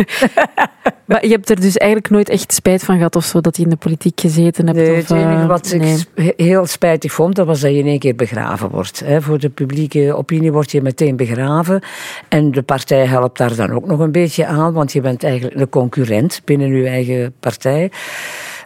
Maar 1.04 1.26
je 1.26 1.30
hebt 1.30 1.50
er 1.50 1.60
dus 1.60 1.76
eigenlijk 1.76 2.10
nooit 2.10 2.28
echt 2.28 2.52
spijt 2.52 2.84
van 2.84 2.96
gehad 2.96 3.16
of 3.16 3.24
zo, 3.24 3.40
dat 3.40 3.56
je 3.56 3.62
in 3.62 3.68
de 3.68 3.76
politiek 3.76 4.20
gezeten 4.20 4.66
hebt? 4.66 4.78
Nee, 4.78 4.90
of, 4.90 4.96
het 4.96 5.10
enige 5.10 5.42
eh, 5.42 5.46
wat 5.46 5.74
nee. 5.78 5.98
ik 6.14 6.34
heel 6.36 6.66
spijtig 6.66 7.12
vond, 7.12 7.34
dat 7.34 7.46
was 7.46 7.60
dat 7.60 7.70
je 7.70 7.78
in 7.78 7.86
één 7.86 7.98
keer 7.98 8.14
begraven 8.14 8.70
wordt. 8.70 9.00
Hè. 9.04 9.22
Voor 9.22 9.38
de 9.38 9.48
publieke 9.48 10.14
opinie 10.16 10.52
word 10.52 10.70
je 10.70 10.82
meteen 10.82 11.16
begraven. 11.16 11.82
En 12.28 12.50
de 12.50 12.62
partij 12.62 13.06
helpt 13.06 13.38
daar 13.38 13.56
dan 13.56 13.70
ook 13.70 13.86
nog 13.86 13.98
een 13.98 14.12
beetje 14.12 14.46
aan, 14.46 14.72
want 14.72 14.92
je 14.92 15.00
bent 15.00 15.24
eigenlijk 15.24 15.60
een 15.60 15.68
concurrent 15.68 16.42
binnen 16.44 16.74
je 16.76 16.88
eigen 16.88 17.34
partij. 17.40 17.90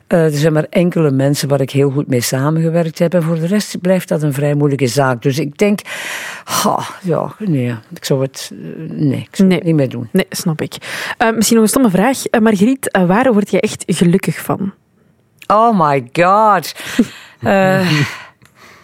Eh, 0.07 0.25
er 0.25 0.31
zijn 0.39 0.53
maar 0.53 0.67
enkele 0.71 1.11
mensen 1.11 1.49
waar 1.49 1.61
ik 1.61 1.71
heel 1.71 1.91
goed 1.91 2.07
mee 2.09 2.21
samengewerkt 2.21 2.99
heb. 2.99 3.15
En 3.15 3.23
voor 3.23 3.35
de 3.41 3.47
rest 3.47 3.81
blijft 3.81 4.09
dat 4.09 4.23
een 4.23 4.33
vrij 4.33 4.55
moeilijke 4.55 4.87
zaak. 4.87 5.23
Dus 5.23 5.39
ik 5.39 5.59
denk, 5.59 5.81
ha, 6.45 6.79
ja, 7.03 7.35
nee, 7.39 7.75
ik 7.95 8.05
zou 8.05 8.23
het, 8.23 8.51
eh, 8.53 8.59
nee, 8.91 9.19
ik 9.21 9.37
zou 9.37 9.49
Nee. 9.49 9.59
het 9.59 9.67
niet 9.67 9.75
meer 9.77 9.89
doen. 9.89 10.09
Nee, 10.13 10.27
snap 10.31 10.61
ik. 10.61 10.75
Eh, 11.19 11.31
misschien 11.31 11.55
nog 11.57 11.65
een 11.65 11.71
stomme 11.71 11.91
vraag. 11.91 12.27
Eh, 12.27 12.41
Margriet, 12.41 12.99
waar 13.07 13.33
word 13.33 13.51
je 13.51 13.61
echt 13.61 13.85
gelukkig 13.87 14.37
van? 14.39 14.73
Oh 15.47 15.89
my 15.89 16.09
god. 16.13 16.75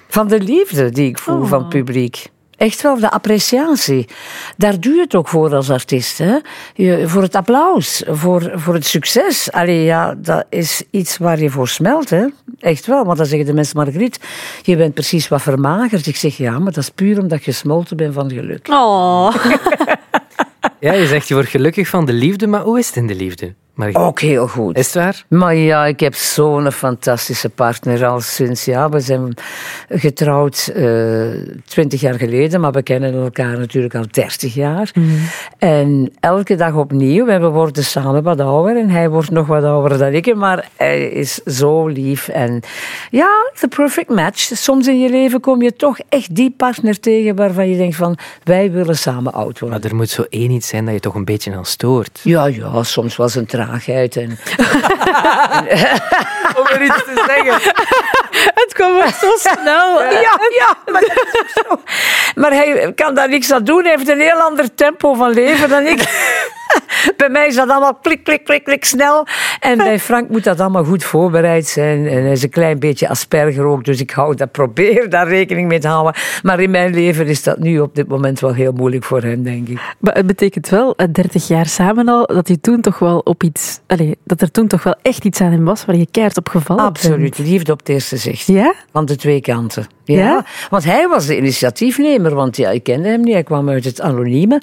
Van 0.09 0.29
de 0.29 0.41
liefde 0.41 0.91
die 0.91 1.09
ik 1.09 1.19
voel 1.19 1.45
van 1.45 1.59
het 1.59 1.69
publiek. 1.69 2.27
Echt 2.63 2.83
wel, 2.83 2.99
de 2.99 3.11
appreciatie. 3.11 4.09
Daar 4.57 4.81
doe 4.81 4.95
je 4.95 5.01
het 5.01 5.15
ook 5.15 5.29
voor 5.29 5.55
als 5.55 5.71
artiest. 5.71 6.19
Hè? 6.19 6.37
Je, 6.75 7.09
voor 7.09 7.23
het 7.23 7.35
applaus, 7.35 8.03
voor, 8.07 8.53
voor 8.55 8.75
het 8.75 8.87
succes. 8.87 9.53
Allee, 9.53 9.85
ja, 9.85 10.15
dat 10.15 10.45
is 10.49 10.83
iets 10.91 11.19
waar 11.19 11.41
je 11.41 11.51
voor 11.51 11.69
smelt. 11.69 12.11
Hè? 12.11 12.27
Echt 12.61 12.87
wel, 12.87 13.05
want 13.05 13.17
dan 13.19 13.27
zeggen 13.27 13.47
de 13.47 13.53
mensen, 13.53 13.77
Margriet, 13.77 14.21
je 14.63 14.77
bent 14.77 14.95
precies 14.95 15.29
wat 15.29 15.43
vermagerd. 15.43 16.07
Ik 16.07 16.17
zeg, 16.17 16.37
ja, 16.37 16.59
maar 16.59 16.73
dat 16.73 16.83
is 16.83 16.91
puur 16.91 17.19
omdat 17.19 17.45
je 17.45 17.53
gesmolten 17.53 17.97
bent 17.97 18.15
van 18.15 18.31
geluk. 18.31 18.69
Oh. 18.71 19.35
Ja, 20.81 20.93
je 20.93 21.07
zegt 21.07 21.29
je 21.29 21.35
wordt 21.35 21.49
gelukkig 21.49 21.89
van 21.89 22.05
de 22.05 22.13
liefde, 22.13 22.47
maar 22.47 22.61
hoe 22.61 22.79
is 22.79 22.87
het 22.87 22.97
in 22.97 23.07
de 23.07 23.15
liefde? 23.15 23.55
Maar 23.75 23.95
Ook 23.95 24.21
heel 24.21 24.49
goed. 24.49 24.79
Is 24.79 24.87
het 24.87 24.95
waar? 24.95 25.25
Maar 25.29 25.55
ja, 25.55 25.87
ik 25.87 26.01
heb 26.01 26.15
zo'n 26.15 26.73
fantastische 26.73 27.49
partner 27.49 28.07
al 28.07 28.21
sinds, 28.21 28.65
ja, 28.65 28.89
we 28.89 29.01
zijn 29.01 29.35
getrouwd 29.89 30.73
twintig 31.65 32.01
jaar 32.01 32.15
geleden, 32.15 32.61
maar 32.61 32.73
we 32.73 32.83
kennen 32.83 33.15
elkaar 33.15 33.59
natuurlijk 33.59 33.95
al 33.95 34.05
dertig 34.11 34.55
jaar. 34.55 34.93
En 35.59 36.13
elke 36.21 36.55
dag 36.55 36.75
opnieuw, 36.75 37.27
en 37.27 37.41
we 37.41 37.49
worden 37.49 37.85
samen 37.85 38.23
wat 38.23 38.41
ouder 38.41 38.77
en 38.77 38.91
hij 38.91 39.11
wordt 39.11 39.31
nog 39.31 39.47
wat 39.47 39.65
ouder 39.65 39.99
dan 39.99 40.13
ik, 40.13 40.35
maar 40.35 40.69
hij 40.77 41.09
is 41.09 41.35
zo 41.35 41.87
lief. 41.87 42.29
En 42.29 42.61
ja, 43.11 43.31
the 43.61 43.69
perfect 43.69 44.09
match. 44.09 44.51
Soms 44.57 44.87
in 44.87 45.01
je 45.01 45.11
leven 45.11 45.41
kom 45.41 45.63
je 45.63 45.77
toch 45.77 45.99
echt 46.09 46.35
die 46.35 46.55
partner 46.57 47.01
tegen 47.01 47.37
waarvan 47.37 47.69
je 47.69 47.77
denkt 47.77 47.97
van, 47.97 48.19
wij 48.45 48.71
willen 48.71 48.97
samen 48.97 49.33
oud 49.33 49.59
worden. 49.59 49.81
Maar 49.81 49.91
er 49.91 49.97
moet 49.97 50.11
zo 50.11 50.25
één 50.29 50.51
iets 50.51 50.69
zijn 50.69 50.85
dat 50.85 50.95
je 50.95 51.01
toch 51.01 51.15
een 51.15 51.25
beetje 51.25 51.55
aan 51.55 51.65
stoort. 51.65 52.21
Ja, 52.23 52.47
ja, 52.47 52.83
soms 52.83 53.17
was 53.17 53.35
een 53.35 53.47
traagheid 53.73 54.17
en... 54.17 54.31
Om 56.59 56.67
er 56.67 56.83
iets 56.83 57.05
te 57.05 57.25
zeggen. 57.27 57.73
Het 58.55 58.73
kwam 58.73 58.97
ook 58.97 59.07
zo 59.07 59.31
snel. 59.37 60.03
Ja, 60.03 60.39
ja, 60.59 60.77
maar, 60.93 61.01
dat 61.01 61.27
is 61.33 61.65
ook 61.69 61.69
zo. 61.69 61.81
maar 62.41 62.51
hij 62.51 62.93
kan 62.95 63.15
daar 63.15 63.29
niks 63.29 63.53
aan 63.53 63.65
doen. 63.65 63.83
Hij 63.83 63.95
heeft 63.97 64.09
een 64.09 64.21
heel 64.21 64.41
ander 64.41 64.75
tempo 64.75 65.15
van 65.15 65.31
leven 65.31 65.69
dan 65.69 65.87
ik. 65.87 66.01
Bij 67.17 67.29
mij 67.29 67.47
is 67.47 67.55
dat 67.55 67.69
allemaal 67.69 67.95
klik, 67.95 68.25
klik, 68.25 68.45
klik, 68.45 68.65
klik, 68.65 68.85
snel. 68.85 69.27
En 69.61 69.79
bij 69.79 69.99
Frank 69.99 70.29
moet 70.29 70.45
dat 70.45 70.61
allemaal 70.61 70.85
goed 70.85 71.05
voorbereid 71.05 71.67
zijn. 71.67 72.07
En 72.07 72.23
hij 72.23 72.33
is 72.33 72.43
een 72.43 72.51
klein 72.51 72.79
beetje 72.79 73.09
asperger 73.09 73.65
ook, 73.65 73.85
dus 73.85 74.01
ik 74.01 74.11
hou 74.11 74.35
dat, 74.35 74.53
probeer 74.53 75.11
daar 75.11 75.29
rekening 75.29 75.69
mee 75.69 75.79
te 75.79 75.89
houden. 75.89 76.15
Maar 76.43 76.61
in 76.61 76.71
mijn 76.71 76.95
leven 76.95 77.27
is 77.27 77.43
dat 77.43 77.59
nu 77.59 77.81
op 77.81 77.95
dit 77.95 78.09
moment 78.09 78.41
wel 78.41 78.55
heel 78.55 78.73
moeilijk 78.73 79.05
voor 79.05 79.23
hem, 79.23 79.43
denk 79.43 79.69
ik. 79.69 79.81
Maar 79.99 80.15
het 80.15 80.27
betekent 80.27 80.69
wel, 80.69 80.97
eh, 80.97 81.07
30 81.13 81.49
jaar 81.49 81.67
samen 81.67 82.09
al, 82.09 82.27
dat 82.27 82.49
hij 82.49 82.57
toen 82.61 82.81
toch 82.81 82.99
wel 82.99 83.19
op 83.19 83.43
iets... 83.53 83.81
Dat 84.25 84.41
er 84.41 84.51
toen 84.51 84.67
toch 84.67 84.83
wel 84.83 84.95
echt 85.03 85.25
iets 85.25 85.41
aan 85.41 85.51
hem 85.53 85.65
was 85.65 85.85
waar 85.85 85.97
je 85.97 86.07
keihard 86.11 86.37
op 86.39 86.49
gevallen 86.49 86.85
Absoluut, 86.85 87.37
bent. 87.37 87.49
liefde 87.49 87.73
op 87.73 87.79
het 87.79 87.89
eerste 87.89 88.17
zicht. 88.17 88.47
Ja? 88.47 88.75
Van 88.93 89.05
de 89.05 89.17
twee 89.17 89.41
kanten. 89.41 89.87
Ja, 90.05 90.19
Ja? 90.19 90.45
want 90.71 90.85
hij 90.85 91.09
was 91.09 91.27
de 91.27 91.37
initiatiefnemer, 91.37 92.35
want 92.35 92.57
ja, 92.57 92.71
ik 92.71 92.83
kende 92.83 93.09
hem 93.09 93.21
niet. 93.21 93.33
Hij 93.33 93.43
kwam 93.43 93.69
uit 93.69 93.85
het 93.85 94.01
anonieme 94.01 94.63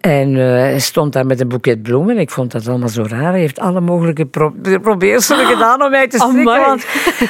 en 0.00 0.28
eh, 0.36 0.42
hij 0.42 0.78
stond 0.78 1.12
daar 1.12 1.26
met 1.26 1.40
een 1.40 1.48
boeket 1.48 1.82
bloemen. 1.82 2.18
Ik 2.18 2.30
vond 2.30 2.52
dat 2.52 2.68
allemaal 2.68 2.88
zo 2.88 3.04
raar. 3.08 3.30
Hij 3.30 3.40
heeft 3.40 3.58
alle 3.58 3.80
mogelijke 3.80 4.26
pro 4.26 4.52
probeerselen 4.82 5.46
gedaan 5.54 5.82
om 5.82 5.90
mij 5.90 6.08
te 6.08 6.16
strikken. 6.16 6.44
Want, 6.44 6.84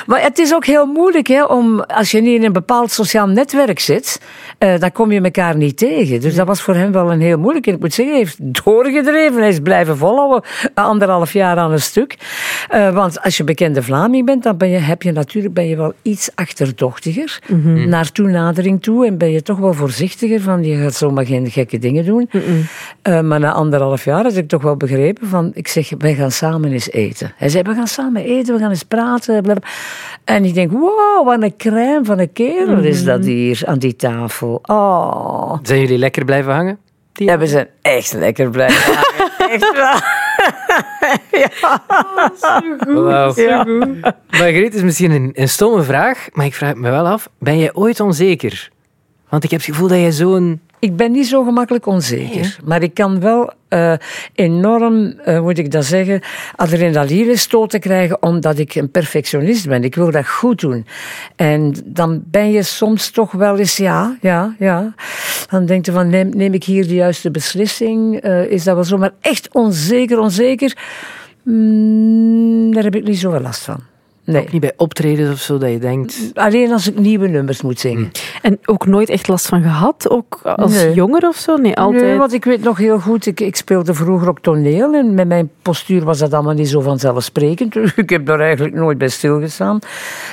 maar 0.06 0.22
het 0.22 0.38
is 0.38 0.54
ook 0.54 0.64
heel 0.66 0.86
moeilijk, 0.86 1.26
hè, 1.26 1.44
om, 1.44 1.80
als 1.80 2.10
je 2.10 2.20
niet 2.20 2.34
in 2.34 2.44
een 2.44 2.52
bepaald 2.52 2.90
sociaal 2.90 3.26
netwerk 3.26 3.78
zit, 3.80 4.20
eh, 4.58 4.78
dan 4.78 4.92
kom 4.92 5.12
je 5.12 5.20
elkaar 5.20 5.56
niet 5.56 5.76
tegen. 5.76 6.20
Dus 6.20 6.34
dat 6.34 6.46
was 6.46 6.62
voor 6.62 6.74
hem 6.74 6.92
wel 6.92 7.12
een 7.12 7.20
heel 7.20 7.38
moeilijk. 7.38 7.66
En 7.66 7.74
ik 7.74 7.80
moet 7.80 7.94
zeggen, 7.94 8.14
hij 8.14 8.24
heeft 8.24 8.64
doorgedreven. 8.64 9.40
Hij 9.40 9.48
is 9.48 9.60
blijven 9.60 9.96
volhouden, 9.96 10.42
anderhalf 10.88 11.32
jaar 11.32 11.56
aan 11.56 11.72
een 11.72 11.80
stuk. 11.80 12.16
Eh, 12.68 12.94
want 12.94 13.22
als 13.22 13.36
je 13.36 13.44
bekende 13.44 13.82
Vlaming 13.82 14.26
bent, 14.26 14.42
dan 14.42 14.56
ben 14.56 14.68
je, 14.68 14.78
heb 14.78 15.02
je 15.02 15.12
natuurlijk 15.12 15.54
ben 15.54 15.68
je 15.68 15.76
wel 15.76 15.92
iets 16.02 16.30
achterdochtiger 16.34 17.38
naar 17.86 18.12
toenadering 18.12 18.82
toe. 18.82 19.06
En 19.06 19.18
ben 19.18 19.30
je 19.30 19.42
toch 19.42 19.58
wel 19.58 19.72
voorzichtiger 19.72 20.40
van, 20.40 20.64
je 20.64 20.76
gaat 20.76 20.94
zomaar 20.94 21.26
geen 21.26 21.50
gekke 21.50 21.78
dingen 21.78 22.04
doen. 22.04 22.30
Eh, 23.02 23.20
maar 23.20 23.40
na 23.40 23.52
anderhalf 23.52 24.04
jaar 24.04 24.22
had 24.22 24.36
ik 24.36 24.48
toch 24.48 24.62
wel 24.62 24.76
begrepen 24.76 25.28
van, 25.28 25.50
ik 25.54 25.68
zeg, 25.68 25.90
wij 25.98 26.14
gaan 26.14 26.30
samen 26.30 26.72
eens 26.72 26.90
eten. 26.90 27.32
Hij 27.36 27.48
zei, 27.48 27.62
we 27.62 27.74
gaan 27.74 27.86
samen 27.86 28.24
eten, 28.24 28.54
we 28.54 28.60
gaan 28.60 28.70
eens 28.70 28.82
praten. 28.82 29.42
blablabla. 29.42 29.68
En 30.24 30.44
ik 30.44 30.54
denk, 30.54 30.72
wow, 30.72 31.24
wat 31.24 31.42
een 31.42 31.56
crème 31.56 32.04
van 32.04 32.18
een 32.18 32.32
kerel 32.32 32.78
is 32.78 33.04
dat 33.04 33.24
hier 33.24 33.62
aan 33.64 33.78
die 33.78 33.96
tafel. 33.96 34.58
Oh. 34.62 35.58
Zijn 35.62 35.80
jullie 35.80 35.98
lekker 35.98 36.24
blijven 36.24 36.52
hangen? 36.52 36.78
Ja, 37.12 37.38
we 37.38 37.46
zijn 37.46 37.68
echt 37.82 38.12
lekker 38.12 38.50
blijven 38.50 38.94
hangen. 38.94 39.06
Echt 39.52 39.72
waar. 41.60 42.76
Wauw. 42.86 43.34
Margriet, 44.30 44.64
het 44.64 44.74
is 44.74 44.82
misschien 44.82 45.10
een, 45.10 45.30
een 45.34 45.48
stomme 45.48 45.82
vraag, 45.82 46.28
maar 46.32 46.46
ik 46.46 46.54
vraag 46.54 46.74
me 46.74 46.90
wel 46.90 47.06
af, 47.06 47.28
ben 47.38 47.58
jij 47.58 47.74
ooit 47.74 48.00
onzeker? 48.00 48.70
Want 49.28 49.44
ik 49.44 49.50
heb 49.50 49.60
het 49.60 49.68
gevoel 49.68 49.88
dat 49.88 49.98
jij 49.98 50.12
zo'n... 50.12 50.60
Ik 50.80 50.96
ben 50.96 51.12
niet 51.12 51.26
zo 51.26 51.44
gemakkelijk 51.44 51.86
onzeker. 51.86 52.58
Maar 52.64 52.82
ik 52.82 52.94
kan 52.94 53.20
wel 53.20 53.52
eh, 53.68 53.92
enorm, 54.34 55.06
eh, 55.06 55.40
moet 55.40 55.58
ik 55.58 55.70
dat 55.70 55.84
zeggen, 55.84 56.20
adrenaline 56.56 57.36
stoten 57.36 57.80
krijgen 57.80 58.22
omdat 58.22 58.58
ik 58.58 58.74
een 58.74 58.90
perfectionist 58.90 59.68
ben. 59.68 59.84
Ik 59.84 59.94
wil 59.94 60.10
dat 60.10 60.28
goed 60.28 60.60
doen. 60.60 60.86
En 61.36 61.74
dan 61.84 62.22
ben 62.24 62.50
je 62.50 62.62
soms 62.62 63.10
toch 63.10 63.32
wel 63.32 63.58
eens, 63.58 63.76
ja, 63.76 64.16
ja, 64.20 64.54
ja. 64.58 64.94
Dan 65.50 65.66
denk 65.66 65.86
je 65.86 65.92
van, 65.92 66.08
neem, 66.08 66.28
neem 66.28 66.54
ik 66.54 66.64
hier 66.64 66.86
de 66.86 66.94
juiste 66.94 67.30
beslissing? 67.30 68.20
Eh, 68.20 68.44
is 68.44 68.64
dat 68.64 68.74
wel 68.74 68.84
zo? 68.84 68.98
Maar 68.98 69.12
echt 69.20 69.48
onzeker, 69.52 70.18
onzeker, 70.18 70.76
mm, 71.42 72.74
daar 72.74 72.84
heb 72.84 72.96
ik 72.96 73.04
niet 73.04 73.18
zoveel 73.18 73.40
last 73.40 73.60
van. 73.60 73.80
Nee. 74.28 74.46
Niet 74.50 74.60
bij 74.60 74.72
optredens 74.76 75.30
of 75.30 75.40
zo, 75.40 75.58
dat 75.58 75.70
je 75.70 75.78
denkt... 75.78 76.30
Alleen 76.34 76.72
als 76.72 76.88
ik 76.88 76.98
nieuwe 76.98 77.28
nummers 77.28 77.62
moet 77.62 77.80
zingen. 77.80 78.10
En 78.42 78.58
ook 78.64 78.86
nooit 78.86 79.08
echt 79.08 79.28
last 79.28 79.46
van 79.46 79.62
gehad? 79.62 80.10
Ook 80.10 80.40
als 80.42 80.72
Nee. 80.72 80.94
jonger 80.94 81.28
of 81.28 81.36
zo? 81.36 81.56
Nee, 81.56 81.76
altijd. 81.76 82.02
Nee, 82.02 82.16
want 82.18 82.32
ik 82.32 82.44
weet 82.44 82.62
nog 82.62 82.78
heel 82.78 82.98
goed, 83.00 83.26
ik, 83.26 83.40
ik 83.40 83.56
speelde 83.56 83.94
vroeger 83.94 84.28
ook 84.28 84.40
toneel 84.40 84.94
en 84.94 85.14
met 85.14 85.28
mijn 85.28 85.50
postuur 85.62 86.04
was 86.04 86.18
dat 86.18 86.32
allemaal 86.32 86.54
niet 86.54 86.68
zo 86.68 86.80
vanzelfsprekend. 86.80 87.74
Ik 87.96 88.10
heb 88.10 88.26
daar 88.26 88.40
eigenlijk 88.40 88.74
nooit 88.74 88.98
bij 88.98 89.08
stilgestaan. 89.08 89.78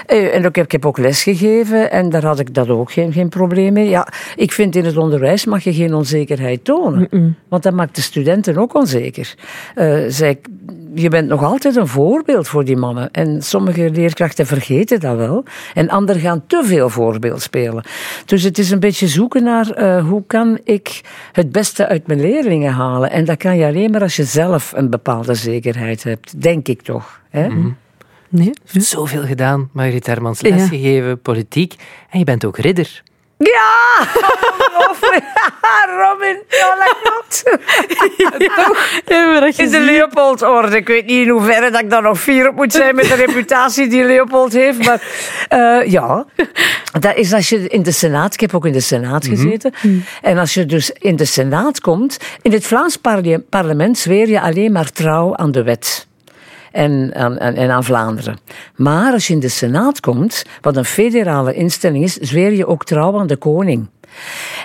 Eh, 0.06 0.36
En 0.36 0.46
ook, 0.46 0.58
ik 0.58 0.72
heb 0.72 0.86
ook 0.86 0.98
les 0.98 1.24
gegeven 1.24 1.92
en 1.92 2.10
daar 2.10 2.26
had 2.26 2.40
ik 2.40 2.54
dat 2.54 2.70
ook 2.70 2.92
geen, 2.92 3.14
geen 3.14 3.30
probleem 3.30 3.74
mee. 3.74 3.90
Ja, 3.90 4.08
ik 4.36 4.52
vind 4.52 4.76
in 4.76 4.86
het 4.86 4.98
onderwijs 4.98 5.46
mag 5.46 5.64
je 5.64 5.74
geen 5.74 5.94
onzekerheid 5.94 6.64
tonen, 6.64 7.38
want 7.50 7.64
dat 7.64 7.74
maakt 7.74 7.96
de 7.96 8.02
studenten 8.02 8.58
ook 8.58 8.74
onzeker. 8.76 9.36
Eh, 9.76 9.98
zij, 10.08 10.40
je 10.96 11.10
bent 11.10 11.28
nog 11.28 11.44
altijd 11.44 11.76
een 11.76 11.88
voorbeeld 11.88 12.48
voor 12.48 12.66
die 12.66 12.78
mannen 12.78 13.12
en 13.12 13.42
sommige 13.42 13.90
leerkrachten 13.90 14.46
vergeten 14.46 15.00
dat 15.00 15.18
wel 15.18 15.44
en 15.74 15.90
anderen 15.90 16.22
gaan 16.22 16.44
te 16.48 16.62
veel 16.66 16.90
voorbeeld 16.90 17.42
spelen. 17.42 17.84
Dus 18.26 18.44
het 18.44 18.58
is 18.58 18.72
een 18.72 18.80
beetje 18.80 19.08
zoeken 19.08 19.44
naar 19.44 19.70
eh, 19.72 20.08
hoe 20.08 20.24
kan 20.28 20.60
ik 20.64 21.02
het 21.32 21.52
beste 21.52 21.88
uit 21.88 22.08
mijn 22.08 22.22
leerlingen 22.22 22.72
halen. 22.74 23.12
En 23.12 23.26
dat 23.26 23.38
kan 23.38 23.58
je 23.58 23.66
alleen 23.66 23.92
maar 23.92 24.02
als 24.02 24.16
je 24.16 24.24
zelf 24.24 24.74
een 24.76 24.90
bepaalde 24.90 25.34
zekerheid 25.34 26.04
hebt, 26.04 26.42
denk 26.42 26.68
ik 26.68 26.82
toch. 26.82 27.22
Hè? 27.30 27.48
Nee? 28.30 28.52
Zoveel 28.64 29.24
gedaan, 29.24 29.70
Margriet 29.74 30.06
Hermans, 30.06 30.40
Ja. 30.40 30.50
lesgegeven, 30.50 31.22
politiek. 31.22 31.76
En 32.10 32.20
je 32.20 32.26
bent 32.26 32.46
ook 32.46 32.58
ridder. 32.58 33.04
Ja! 33.38 34.08
Robin, 35.98 36.44
ja, 36.50 36.76
dat 36.76 37.44
dat 38.64 39.58
In 39.58 39.72
de? 39.72 39.80
Leopoldorde. 39.80 40.76
Ik 40.76 40.88
weet 40.88 41.06
niet 41.06 41.26
in 41.26 41.30
hoeverre 41.30 41.72
dat 41.72 41.82
ik 41.82 41.90
daar 41.90 42.02
nog 42.02 42.20
fier 42.20 42.50
op 42.50 42.56
moet 42.56 42.74
zijn 42.74 42.96
met 42.96 43.06
de 43.08 43.14
reputatie 43.16 43.88
die 43.88 44.04
Leopold 44.04 44.54
heeft. 44.54 44.86
Maar 44.86 45.02
eh, 45.48 45.92
ja, 45.92 46.26
dat 47.00 47.16
is 47.16 47.34
als 47.34 47.50
je 47.50 47.68
in 47.68 47.84
de 47.84 47.92
Senaat... 47.92 48.34
Ik 48.34 48.40
heb 48.40 48.54
ook 48.56 48.66
in 48.66 48.72
de 48.74 48.80
Senaat 48.80 49.26
gezeten. 49.28 49.74
En 50.22 50.38
als 50.38 50.54
je 50.54 50.66
dus 50.66 50.92
in 50.92 51.16
de 51.16 51.26
Senaat 51.26 51.80
komt... 51.80 52.18
In 52.42 52.52
het 52.52 52.66
Vlaams 52.66 52.98
parle- 52.98 53.40
parlement 53.50 53.98
zweer 53.98 54.30
je 54.30 54.42
alleen 54.42 54.72
maar 54.72 54.92
trouw 54.92 55.36
aan 55.36 55.52
de 55.52 55.64
wet. 55.64 56.08
En 56.76 57.12
aan, 57.14 57.38
en, 57.38 57.56
en 57.56 57.70
aan 57.70 57.84
Vlaanderen. 57.84 58.38
Maar 58.76 59.14
als 59.14 59.28
je 59.28 59.34
in 59.34 59.40
de 59.40 59.50
Senaat 59.50 60.00
komt, 60.00 60.44
wat 60.62 60.78
een 60.78 60.86
federale 60.86 61.54
instelling 61.54 62.04
is, 62.04 62.14
zweer 62.14 62.54
je 62.54 62.68
ook 62.68 62.86
trouw 62.86 63.20
aan 63.20 63.28
de 63.28 63.38
koning. 63.38 63.88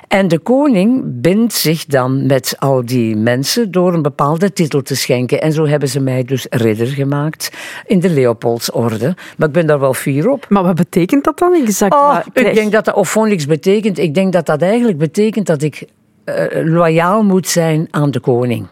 En 0.09 0.29
de 0.29 0.38
koning 0.38 1.03
bindt 1.05 1.53
zich 1.53 1.85
dan 1.85 2.27
met 2.27 2.55
al 2.59 2.85
die 2.85 3.16
mensen 3.16 3.70
door 3.70 3.94
een 3.94 4.03
bepaalde 4.03 4.53
titel 4.53 4.83
te 4.83 4.96
schenken. 4.96 5.40
En 5.40 5.53
zo 5.53 5.66
hebben 5.66 5.88
ze 5.88 6.01
mij 6.01 6.25
dus 6.25 6.46
ridder 6.51 6.87
gemaakt 6.87 7.51
in 7.87 8.01
de 8.01 8.11
Leopoldsorde. 8.11 9.14
Maar 9.37 9.49
ik 9.49 9.55
ben 9.55 9.66
daar 9.66 9.81
wel 9.81 9.94
fier 9.94 10.31
op. 10.31 10.46
Maar 10.49 10.62
wat 10.62 10.75
betekent 10.75 11.25
dat 11.25 11.38
dan 11.38 11.55
exact? 11.55 11.94
Oh, 11.94 12.18
ik 12.33 12.55
denk 12.55 12.73
dat 12.73 12.85
dat 12.85 12.94
of 12.94 13.14
niks 13.14 13.46
betekent. 13.46 13.99
Ik 13.99 14.14
denk 14.14 14.33
dat 14.33 14.46
dat 14.46 14.62
eigenlijk 14.62 14.99
betekent 14.99 15.46
dat 15.46 15.62
ik 15.62 15.87
eh, 16.25 16.44
loyaal 16.64 17.23
moet 17.23 17.49
zijn 17.49 17.88
aan 17.90 18.11
de 18.11 18.20
koning. 18.20 18.66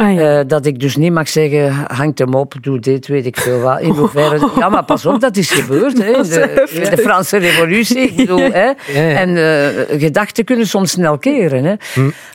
Ah, 0.00 0.14
ja. 0.14 0.38
Eh, 0.38 0.46
dat 0.46 0.66
ik 0.66 0.80
dus 0.80 0.96
niet 0.96 1.12
mag 1.12 1.28
zeggen, 1.28 1.72
hangt 1.72 2.18
hem 2.18 2.34
op, 2.34 2.54
doe 2.60 2.78
dit, 2.78 3.06
weet 3.06 3.26
ik 3.26 3.36
veel 3.36 3.60
wat. 3.60 3.80
In 3.80 3.90
hoeverre... 3.90 4.48
Ja, 4.58 4.68
maar 4.68 4.84
pas 4.84 5.06
op, 5.06 5.20
dat 5.20 5.36
is 5.36 5.50
gebeurd. 5.50 5.98
Hè, 5.98 6.12
de, 6.12 6.96
Franse 6.98 7.36
revolutie. 7.36 7.98
Ik 7.98 8.16
bedoel, 8.16 8.52
hè. 8.52 8.66
ja. 8.94 9.10
En 9.18 9.36
eh, 9.36 10.00
gedachten 10.00 10.44
kunnen 10.44 10.66
soms 10.66 10.90
snel 10.90 11.18
keren. 11.18 11.64
Hè. 11.64 11.74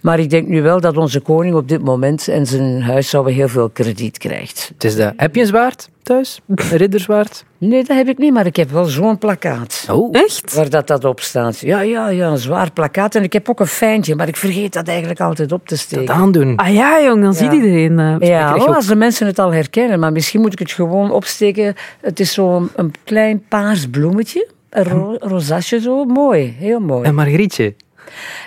Maar 0.02 0.20
ik 0.20 0.30
denk 0.30 0.48
nu 0.48 0.62
wel 0.62 0.82
dat 0.82 0.98
onze 0.98 1.20
koning 1.20 1.56
op 1.56 1.68
dit 1.68 1.84
moment 1.84 2.28
en 2.28 2.46
zijn 2.46 2.82
huishouden 2.82 3.34
heel 3.34 3.48
veel 3.48 3.70
krediet 3.70 4.18
krijgt. 4.18 4.72
Het 4.74 4.84
is 4.84 4.96
dat. 4.96 5.14
Heb 5.18 5.36
je 5.36 5.42
een 5.42 5.48
zwaard 5.48 5.90
thuis? 6.06 6.42
Een 6.48 6.78
ridderzwaard? 6.78 7.46
Nee, 7.58 7.84
dat 7.84 7.98
heb 7.98 8.08
ik 8.08 8.18
niet, 8.18 8.34
maar 8.34 8.46
ik 8.46 8.56
heb 8.56 8.70
wel 8.72 8.86
zo'n 8.86 9.18
plakkaat. 9.18 9.88
Oh. 9.92 10.10
Echt? 10.12 10.54
Waar 10.56 10.70
dat, 10.70 10.88
dat 10.88 11.06
op 11.06 11.20
staat. 11.20 11.60
Ja, 11.60 11.82
ja, 11.82 12.10
ja, 12.10 12.28
een 12.28 12.38
zwaar 12.38 12.72
plakkaat. 12.72 13.16
En 13.16 13.24
ik 13.24 13.34
heb 13.34 13.50
ook 13.50 13.60
een 13.60 13.68
fijntje, 13.68 14.16
maar 14.16 14.28
ik 14.28 14.36
vergeet 14.36 14.74
dat 14.74 14.88
eigenlijk 14.88 15.20
altijd 15.20 15.52
op 15.52 15.68
te 15.68 15.78
steken. 15.78 16.06
Dat 16.06 16.16
aandoen. 16.16 16.56
Ah 16.56 16.74
ja, 16.74 17.02
jong, 17.04 17.22
dan 17.22 17.34
ziet 17.34 17.52
iedereen. 17.54 18.00
eh. 18.00 18.16
Ja, 18.30 18.56
oh, 18.56 18.62
ook- 18.62 18.76
als 18.76 18.86
de 18.88 18.96
mensen 18.96 19.28
het 19.28 19.40
al 19.40 19.54
herkennen. 19.54 20.00
Maar 20.00 20.12
misschien 20.12 20.42
moet 20.42 20.54
ik 20.54 20.60
het 20.60 20.72
gewoon 20.72 21.12
opsteken. 21.12 21.76
Het 22.02 22.20
is 22.20 22.34
zo'n 22.34 22.70
een 22.76 22.94
klein 23.04 23.44
paars 23.50 23.88
bloemetje. 23.90 24.48
Een 24.70 24.84
ro 24.84 25.16
rozasje 25.20 25.80
zo. 25.82 26.04
Mooi, 26.06 26.56
heel 26.60 26.80
mooi. 26.80 27.04
En 27.04 27.16
Margrietje. 27.16 27.74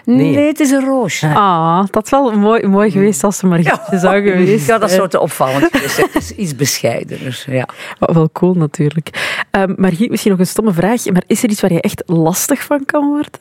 Nee, 0.05 0.35
Nee. 0.35 0.47
het 0.47 0.61
is 0.61 0.71
een 0.71 0.85
roosje. 0.85 1.27
Ah, 1.27 1.85
dat 1.91 2.05
is 2.05 2.11
wel 2.11 2.33
mooi, 2.33 2.67
mooi 2.67 2.91
geweest 2.91 3.25
als 3.25 3.37
ze 3.37 3.47
Margrietje 3.47 3.99
zou 3.99 4.23
geweest. 4.23 4.67
Ja, 4.67 4.79
dat 4.79 4.91
is 4.91 5.01
te 5.09 5.21
opvallend 5.21 5.69
geweest. 5.73 5.97
Het 5.97 6.15
is 6.15 6.31
iets 6.31 6.57
bescheidener. 6.57 7.45
Ja. 7.47 7.69
Wel 8.13 8.31
cool 8.33 8.55
natuurlijk. 8.55 9.37
Ehm 9.51 9.73
Margriet, 9.77 10.11
misschien 10.11 10.31
nog 10.31 10.41
een 10.41 10.47
stomme 10.47 10.73
vraag, 10.73 11.05
maar 11.05 11.23
is 11.27 11.43
er 11.43 11.51
iets 11.51 11.61
waar 11.61 11.73
je 11.73 11.81
echt 11.81 12.03
lastig 12.07 12.63
van 12.63 12.85
kan 12.85 13.09
worden? 13.09 13.41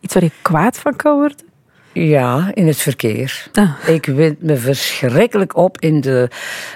Iets 0.00 0.14
waar 0.14 0.22
je 0.22 0.30
kwaad 0.42 0.78
van 0.78 0.96
kan 0.96 1.16
worden? 1.16 1.44
Ja, 1.92 2.50
in 2.54 2.66
het 2.66 2.76
verkeer. 2.76 3.46
Ah. 3.52 3.70
Ik 3.86 4.06
wind 4.06 4.42
me 4.42 4.56
verschrikkelijk 4.56 5.56
op 5.56 5.80
in 5.80 6.00
de, 6.00 6.28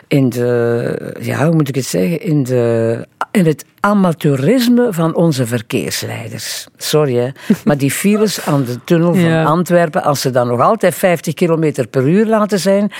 in 0.08 0.28
de, 0.28 1.16
ja, 1.20 1.44
hoe 1.46 1.54
moet 1.54 1.68
ik 1.68 1.74
het 1.74 1.86
zeggen, 1.86 2.20
in, 2.20 2.42
de, 2.42 3.06
in 3.30 3.46
het 3.46 3.64
amateurisme 3.80 4.92
van 4.92 5.14
onze 5.14 5.46
verkeersleiders. 5.46 6.66
Sorry, 6.76 7.14
hè, 7.14 7.28
maar 7.64 7.78
die 7.78 7.90
files 7.90 8.46
aan 8.46 8.64
de 8.64 8.84
tunnel 8.84 9.14
van 9.14 9.28
Ja. 9.28 9.44
Antwerpen, 9.44 10.02
als 10.02 10.20
ze 10.20 10.30
dan 10.30 10.46
nog 10.46 10.60
altijd 10.60 10.94
50 10.94 11.34
kilometer 11.34 11.86
per 11.86 12.08
uur 12.08 12.26
laten 12.26 12.58
zijn. 12.58 12.92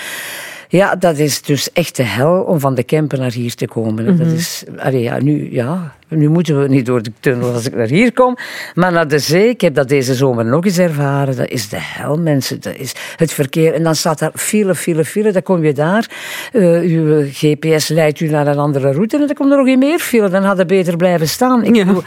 Ja, 0.67 0.95
dat 0.95 1.17
is 1.17 1.41
dus 1.41 1.71
echt 1.71 1.95
de 1.95 2.03
hel 2.03 2.41
om 2.41 2.59
van 2.59 2.75
de 2.75 2.83
Kempen 2.83 3.19
naar 3.19 3.31
hier 3.31 3.55
te 3.55 3.67
komen. 3.67 4.17
Dat 4.17 4.27
is, 4.27 4.63
allee, 4.77 5.01
ja, 5.01 5.21
nu, 5.21 5.53
ja, 5.53 5.95
nu 6.15 6.29
moeten 6.29 6.61
we 6.61 6.67
niet 6.67 6.85
door 6.85 7.01
de 7.01 7.11
tunnel 7.19 7.53
als 7.53 7.65
ik 7.65 7.75
naar 7.75 7.87
hier 7.87 8.13
kom, 8.13 8.37
maar 8.73 8.91
naar 8.91 9.07
de 9.07 9.19
zee. 9.19 9.49
Ik 9.49 9.61
heb 9.61 9.75
dat 9.75 9.87
deze 9.89 10.13
zomer 10.15 10.45
nog 10.45 10.65
eens 10.65 10.77
ervaren. 10.77 11.35
Dat 11.35 11.49
is 11.49 11.69
de 11.69 11.77
hel, 11.79 12.17
mensen. 12.17 12.61
Dat 12.61 12.75
is 12.75 12.93
het 13.15 13.33
verkeer. 13.33 13.73
En 13.73 13.83
dan 13.83 13.95
staat 13.95 14.19
daar 14.19 14.31
file, 14.35 14.75
file, 14.75 15.05
file. 15.05 15.31
Dan 15.31 15.43
kom 15.43 15.63
je 15.63 15.73
daar. 15.73 16.09
eh, 16.51 16.79
uw 16.81 17.23
GPS 17.31 17.87
leidt 17.87 18.19
u 18.19 18.27
naar 18.29 18.47
een 18.47 18.57
andere 18.57 18.91
route. 18.91 19.17
En 19.17 19.27
dan 19.27 19.35
komt 19.35 19.51
er 19.51 19.57
nog 19.57 19.67
een 19.67 19.79
meer 19.79 19.99
file. 19.99 20.29
Dan 20.29 20.43
had 20.43 20.57
het 20.57 20.67
beter 20.67 20.97
blijven 20.97 21.27
staan. 21.29 21.63
Ik 21.63 21.75
Ja. 21.75 21.85
bedoel, 21.85 22.03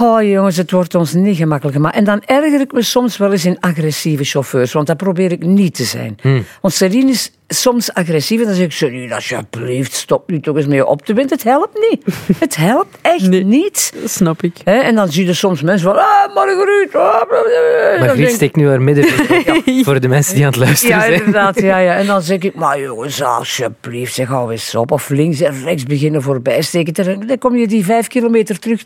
oh 0.00 0.22
jongens, 0.22 0.56
het 0.56 0.70
wordt 0.70 0.94
ons 0.94 1.12
niet 1.14 1.36
gemakkelijk 1.36 1.76
gemaakt. 1.76 1.96
En 1.96 2.04
dan 2.04 2.22
erger 2.26 2.60
ik 2.60 2.72
me 2.72 2.82
soms 2.82 3.16
wel 3.16 3.32
eens 3.32 3.44
in 3.44 3.60
agressieve 3.60 4.24
chauffeurs. 4.24 4.72
Want 4.72 4.86
dat 4.86 4.96
probeer 4.96 5.32
ik 5.32 5.44
niet 5.46 5.74
te 5.74 5.84
zijn. 5.84 6.16
Want 6.60 6.74
Celine 6.74 7.10
is 7.10 7.32
soms 7.48 7.92
agressief. 7.92 8.40
En 8.40 8.46
dan 8.46 8.54
zeg 8.54 8.64
ik, 8.64 8.72
Celine, 8.72 9.14
alsjeblieft, 9.14 9.92
stop 9.92 10.30
nu 10.30 10.40
toch 10.40 10.56
eens 10.56 10.66
mee 10.66 10.86
op 10.86 11.02
te 11.04 11.12
winden. 11.14 11.32
Het 11.36 11.44
helpt 11.44 11.78
niet. 11.90 12.04
Het 12.38 12.56
helpt 12.56 12.98
echt 13.02 13.21
Nee. 13.28 13.44
niet. 13.44 13.92
Dat 14.00 14.10
snap 14.10 14.42
ik. 14.42 14.56
Hè, 14.64 14.78
en 14.78 14.94
dan 14.94 15.08
zie 15.08 15.26
je 15.26 15.32
soms 15.32 15.62
mensen 15.62 15.88
van, 15.90 15.98
ah, 15.98 16.34
Marguerite. 16.34 16.98
ah, 16.98 18.18
ik, 18.18 18.28
steekt 18.28 18.56
nu 18.56 18.68
haar 18.68 18.82
midden 18.82 19.04
voor 19.84 20.00
de 20.00 20.08
mensen 20.08 20.34
die 20.34 20.44
aan 20.44 20.50
het 20.50 20.60
luisteren 20.60 20.96
ja, 20.96 21.02
zijn. 21.02 21.12
inderdaad. 21.12 21.60
Ja, 21.60 21.78
ja. 21.78 21.94
En 21.94 22.06
dan 22.06 22.22
zeg 22.22 22.38
ik, 22.38 22.54
maar 22.54 22.80
jongens, 22.80 23.22
alsjeblieft, 23.22 24.14
zeg, 24.14 24.28
hou 24.28 24.50
eens 24.52 24.74
op. 24.74 24.90
Of 24.90 25.08
links 25.08 25.40
en 25.40 25.62
rechts 25.64 25.82
beginnen 25.82 26.22
voorbij 26.22 26.62
steken. 26.62 27.26
Dan 27.26 27.38
kom 27.38 27.56
je 27.56 27.66
die 27.66 27.84
vijf 27.84 28.06
kilometer 28.06 28.58
terug, 28.58 28.84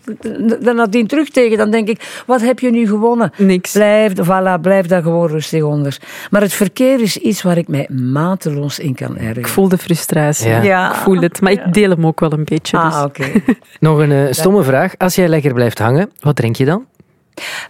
dan 0.61 0.77
nadien 0.77 1.07
terug 1.07 1.29
tegen. 1.29 1.59
Dan 1.59 1.71
denk 1.71 1.89
ik, 1.89 2.23
wat 2.27 2.41
heb 2.41 2.59
je 2.59 2.71
nu 2.71 2.87
gewonnen? 2.87 3.33
Niks. 3.37 3.73
Blijf, 3.73 4.13
voilà, 4.13 4.61
blijf 4.61 4.87
daar 4.87 5.03
gewoon 5.03 5.29
rustig 5.29 5.63
onder. 5.63 5.99
Maar 6.31 6.41
het 6.41 6.53
verkeer 6.53 7.01
is 7.01 7.17
iets 7.17 7.43
waar 7.43 7.59
ik 7.59 7.69
mij 7.69 7.89
mateloos 7.91 8.79
in 8.79 8.95
kan 8.95 9.17
ergeren. 9.17 9.37
Ik 9.37 9.49
voel 9.49 9.69
de 9.69 9.79
frustratie. 9.79 10.49
Ja. 10.49 10.63
Ja. 10.63 10.91
Ik 10.91 10.97
voel 10.97 11.21
het, 11.21 11.41
maar 11.41 11.53
ik 11.53 11.73
deel 11.73 11.91
hem 11.91 12.07
ook 12.07 12.21
wel 12.21 12.33
een 12.33 12.45
beetje. 12.45 12.77
Dus. 12.77 12.95
Ah, 12.95 13.05
oké. 13.05 13.25
Nog 13.81 13.99
een 13.99 14.26
eh, 14.27 14.33
stomme 14.33 14.63
vraag. 14.63 14.95
Als 14.99 15.15
jij 15.15 15.29
lekker 15.29 15.55
blijft 15.55 15.79
hangen, 15.79 16.11
wat 16.21 16.37
drink 16.37 16.57
je 16.57 16.65
dan? 16.65 16.87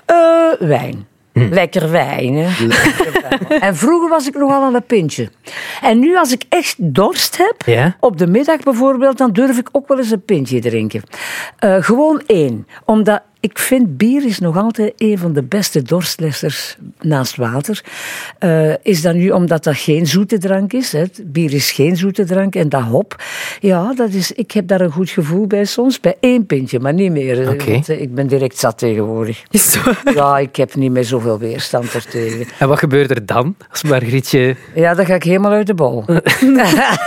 Eh, 0.06 0.16
wijn. 0.58 1.06
Lekker 1.32 1.90
wijn, 1.90 2.34
hè. 2.34 2.64
Lekker 2.66 3.20
wijn. 3.28 3.60
En 3.68 3.76
vroeger 3.76 4.08
was 4.08 4.26
ik 4.26 4.34
nogal 4.34 4.62
aan 4.62 4.74
een 4.74 4.86
pintje. 4.86 5.30
En 5.82 5.98
nu, 5.98 6.16
als 6.16 6.32
ik 6.32 6.44
echt 6.48 6.74
dorst 6.78 7.36
heb, 7.36 7.54
Ja? 7.66 7.96
op 8.00 8.18
de 8.18 8.26
middag 8.26 8.60
bijvoorbeeld, 8.60 9.18
dan 9.18 9.32
durf 9.32 9.58
ik 9.58 9.68
ook 9.72 9.88
wel 9.88 9.98
eens 9.98 10.10
een 10.10 10.24
pintje 10.24 10.60
drinken. 10.60 11.02
Eh, 11.58 11.76
gewoon 11.80 12.22
één. 12.26 12.66
Omdat 12.84 13.22
ik 13.40 13.58
vind 13.58 13.96
bier 13.96 14.26
is 14.26 14.38
nog 14.38 14.56
altijd 14.56 14.92
een 14.96 15.18
van 15.18 15.32
de 15.32 15.42
beste 15.42 15.82
dorstlessers 15.82 16.76
naast 17.00 17.36
water. 17.36 17.84
Eh, 18.38 18.72
is 18.82 19.02
dat 19.02 19.14
nu 19.14 19.30
omdat 19.30 19.64
dat 19.64 19.76
geen 19.76 20.06
zoete 20.06 20.38
drank 20.38 20.72
is? 20.72 20.92
Hè? 20.92 21.04
Bier 21.24 21.52
is 21.52 21.70
geen 21.70 21.96
zoete 21.96 22.24
drank 22.24 22.54
en 22.54 22.68
dat 22.68 22.82
hop. 22.82 23.22
Ja, 23.60 23.94
dat 23.94 24.10
is, 24.10 24.32
ik 24.32 24.50
heb 24.50 24.68
daar 24.68 24.80
een 24.80 24.90
goed 24.90 25.10
gevoel 25.10 25.46
bij 25.46 25.64
soms. 25.64 26.00
Bij 26.00 26.16
één 26.20 26.46
pintje, 26.46 26.80
maar 26.80 26.92
niet 26.92 27.12
meer. 27.12 27.44
Want, 27.44 27.88
eh, 27.88 28.00
ik 28.00 28.14
ben 28.14 28.26
direct 28.26 28.58
zat 28.58 28.78
tegenwoordig. 28.78 29.42
Is 29.50 29.72
zo. 29.72 29.80
Ja, 30.14 30.38
ik 30.38 30.56
heb 30.56 30.74
niet 30.74 30.90
meer 30.90 31.04
zoveel 31.04 31.38
weerstand 31.38 31.94
ertegen. 31.94 32.46
En 32.58 32.68
wat 32.68 32.78
gebeurt 32.78 33.10
er 33.10 33.26
dan 33.26 33.56
als 33.70 33.82
Margrietje... 33.82 34.56
Ja, 34.74 34.94
dan 34.94 35.06
ga 35.06 35.14
ik 35.14 35.22
helemaal 35.22 35.52
uit 35.52 35.66
de 35.66 35.74
bol. 35.74 36.04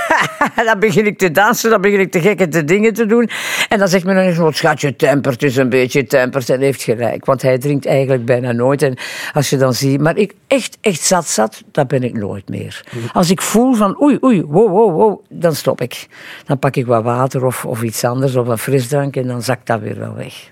dan 0.66 0.80
begin 0.80 1.06
ik 1.06 1.18
te 1.18 1.32
dansen, 1.32 1.70
dan 1.70 1.82
begin 1.82 2.00
ik 2.00 2.12
te 2.12 2.22
gekke 2.22 2.48
te 2.48 2.64
dingen 2.64 2.94
te 2.94 3.06
doen. 3.06 3.30
En 3.70 3.80
dan 3.80 3.88
zegt 3.88 4.06
men 4.06 4.16
nog 4.16 4.24
eens, 4.24 4.58
schatje, 4.58 4.96
tempert 4.96 5.44
is 5.44 5.56
een 5.56 5.70
beetje 5.70 6.06
tempert. 6.32 6.50
En 6.50 6.62
heeft 6.62 6.82
gelijk, 6.82 7.26
want 7.26 7.42
hij 7.42 7.58
drinkt 7.58 7.86
eigenlijk 7.86 8.26
bijna 8.26 8.52
nooit. 8.52 8.82
En 8.82 8.98
als 9.34 9.50
je 9.50 9.58
dan 9.58 9.74
ziet... 9.74 10.02
Maar 10.02 10.18
ik 10.18 10.34
echt, 10.48 10.78
echt 10.82 11.02
zat 11.02 11.28
zat, 11.28 11.64
dat 11.72 11.88
ben 11.88 12.04
ik 12.04 12.14
nooit 12.14 12.50
meer. 12.50 12.84
Als 13.14 13.30
ik 13.30 13.42
voel 13.42 13.74
van, 13.74 14.02
oei, 14.02 14.18
oei, 14.24 14.44
wow, 14.44 14.70
wow, 14.70 14.96
wow, 14.96 15.22
dan 15.30 15.56
stop 15.56 15.82
ik. 15.82 16.08
Dan 16.46 16.60
pak 16.60 16.76
ik 16.76 16.86
wat 16.86 17.04
water 17.04 17.46
of, 17.46 17.66
of 17.66 17.82
iets 17.82 18.04
anders, 18.04 18.36
of 18.36 18.48
een 18.48 18.58
frisdrank, 18.58 19.16
en 19.16 19.28
dan 19.28 19.42
zakt 19.42 19.68
dat 19.68 19.80
weer 19.80 20.00
wel 20.00 20.14
weg. 20.14 20.50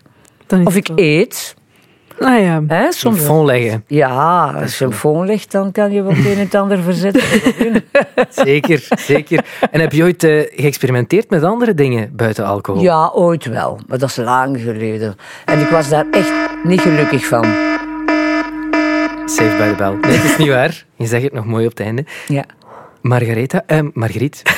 Of 0.63 0.75
ik 0.75 0.89
eet. 0.95 1.55
Ah 2.19 2.41
ja. 2.41 2.63
Hè, 2.67 2.91
soms 2.91 3.27
leggen? 3.45 3.83
Ja, 3.87 4.53
als 4.61 4.77
je 4.77 4.85
een 4.85 4.93
phone 4.93 5.25
legt, 5.25 5.51
dan 5.51 5.71
kan 5.71 5.91
je 5.91 6.01
wel 6.03 6.11
het 6.11 6.25
een 6.25 6.31
en 6.31 6.37
het 6.39 6.55
ander 6.55 6.81
verzetten. 6.81 7.21
Zeker, 8.45 8.87
zeker. 8.99 9.45
En 9.71 9.79
heb 9.79 9.91
je 9.91 10.03
ooit 10.03 10.23
eh, 10.23 10.41
geëxperimenteerd 10.55 11.29
met 11.29 11.43
andere 11.43 11.73
dingen 11.73 12.15
buiten 12.15 12.45
alcohol? 12.45 12.81
Ja, 12.81 13.11
ooit 13.13 13.45
wel. 13.45 13.79
Maar 13.87 13.97
dat 13.97 14.09
is 14.09 14.15
lang 14.15 14.59
geleden. 14.59 15.15
En 15.45 15.59
ik 15.59 15.67
was 15.67 15.89
daar 15.89 16.05
echt 16.11 16.31
niet 16.63 16.81
gelukkig 16.81 17.25
van. 17.25 17.45
Safe 19.25 19.55
by 19.57 19.69
the 19.69 19.75
bell. 19.77 19.93
Nee, 20.01 20.17
het 20.17 20.23
is 20.31 20.37
niet 20.37 20.47
waar. 20.47 20.85
Je 20.95 21.05
zegt 21.05 21.23
het 21.23 21.33
nog 21.33 21.45
mooi 21.45 21.63
op 21.65 21.69
het 21.69 21.79
einde. 21.79 22.05
Ja. 22.27 22.43
Margaretha, 23.01 23.63
eh, 23.65 23.79
Margriet, 23.93 24.41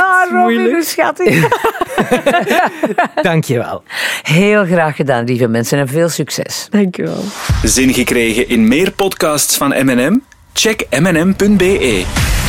Ah, 0.00 0.30
Robin, 0.30 0.82
schattig. 0.82 1.34
dank 3.22 3.44
je 3.44 3.58
wel. 3.58 3.82
Heel 4.22 4.64
graag 4.64 4.96
gedaan, 4.96 5.24
lieve 5.24 5.48
mensen. 5.48 5.78
En 5.78 5.88
veel 5.88 6.08
succes. 6.08 6.66
Dankjewel. 6.70 7.24
Zin 7.62 7.94
gekregen 7.94 8.48
in 8.48 8.68
meer 8.68 8.92
podcasts 8.92 9.56
van 9.56 9.68
M&M? 9.68 10.20
Check 10.52 10.86
mnm.be. 11.00 12.45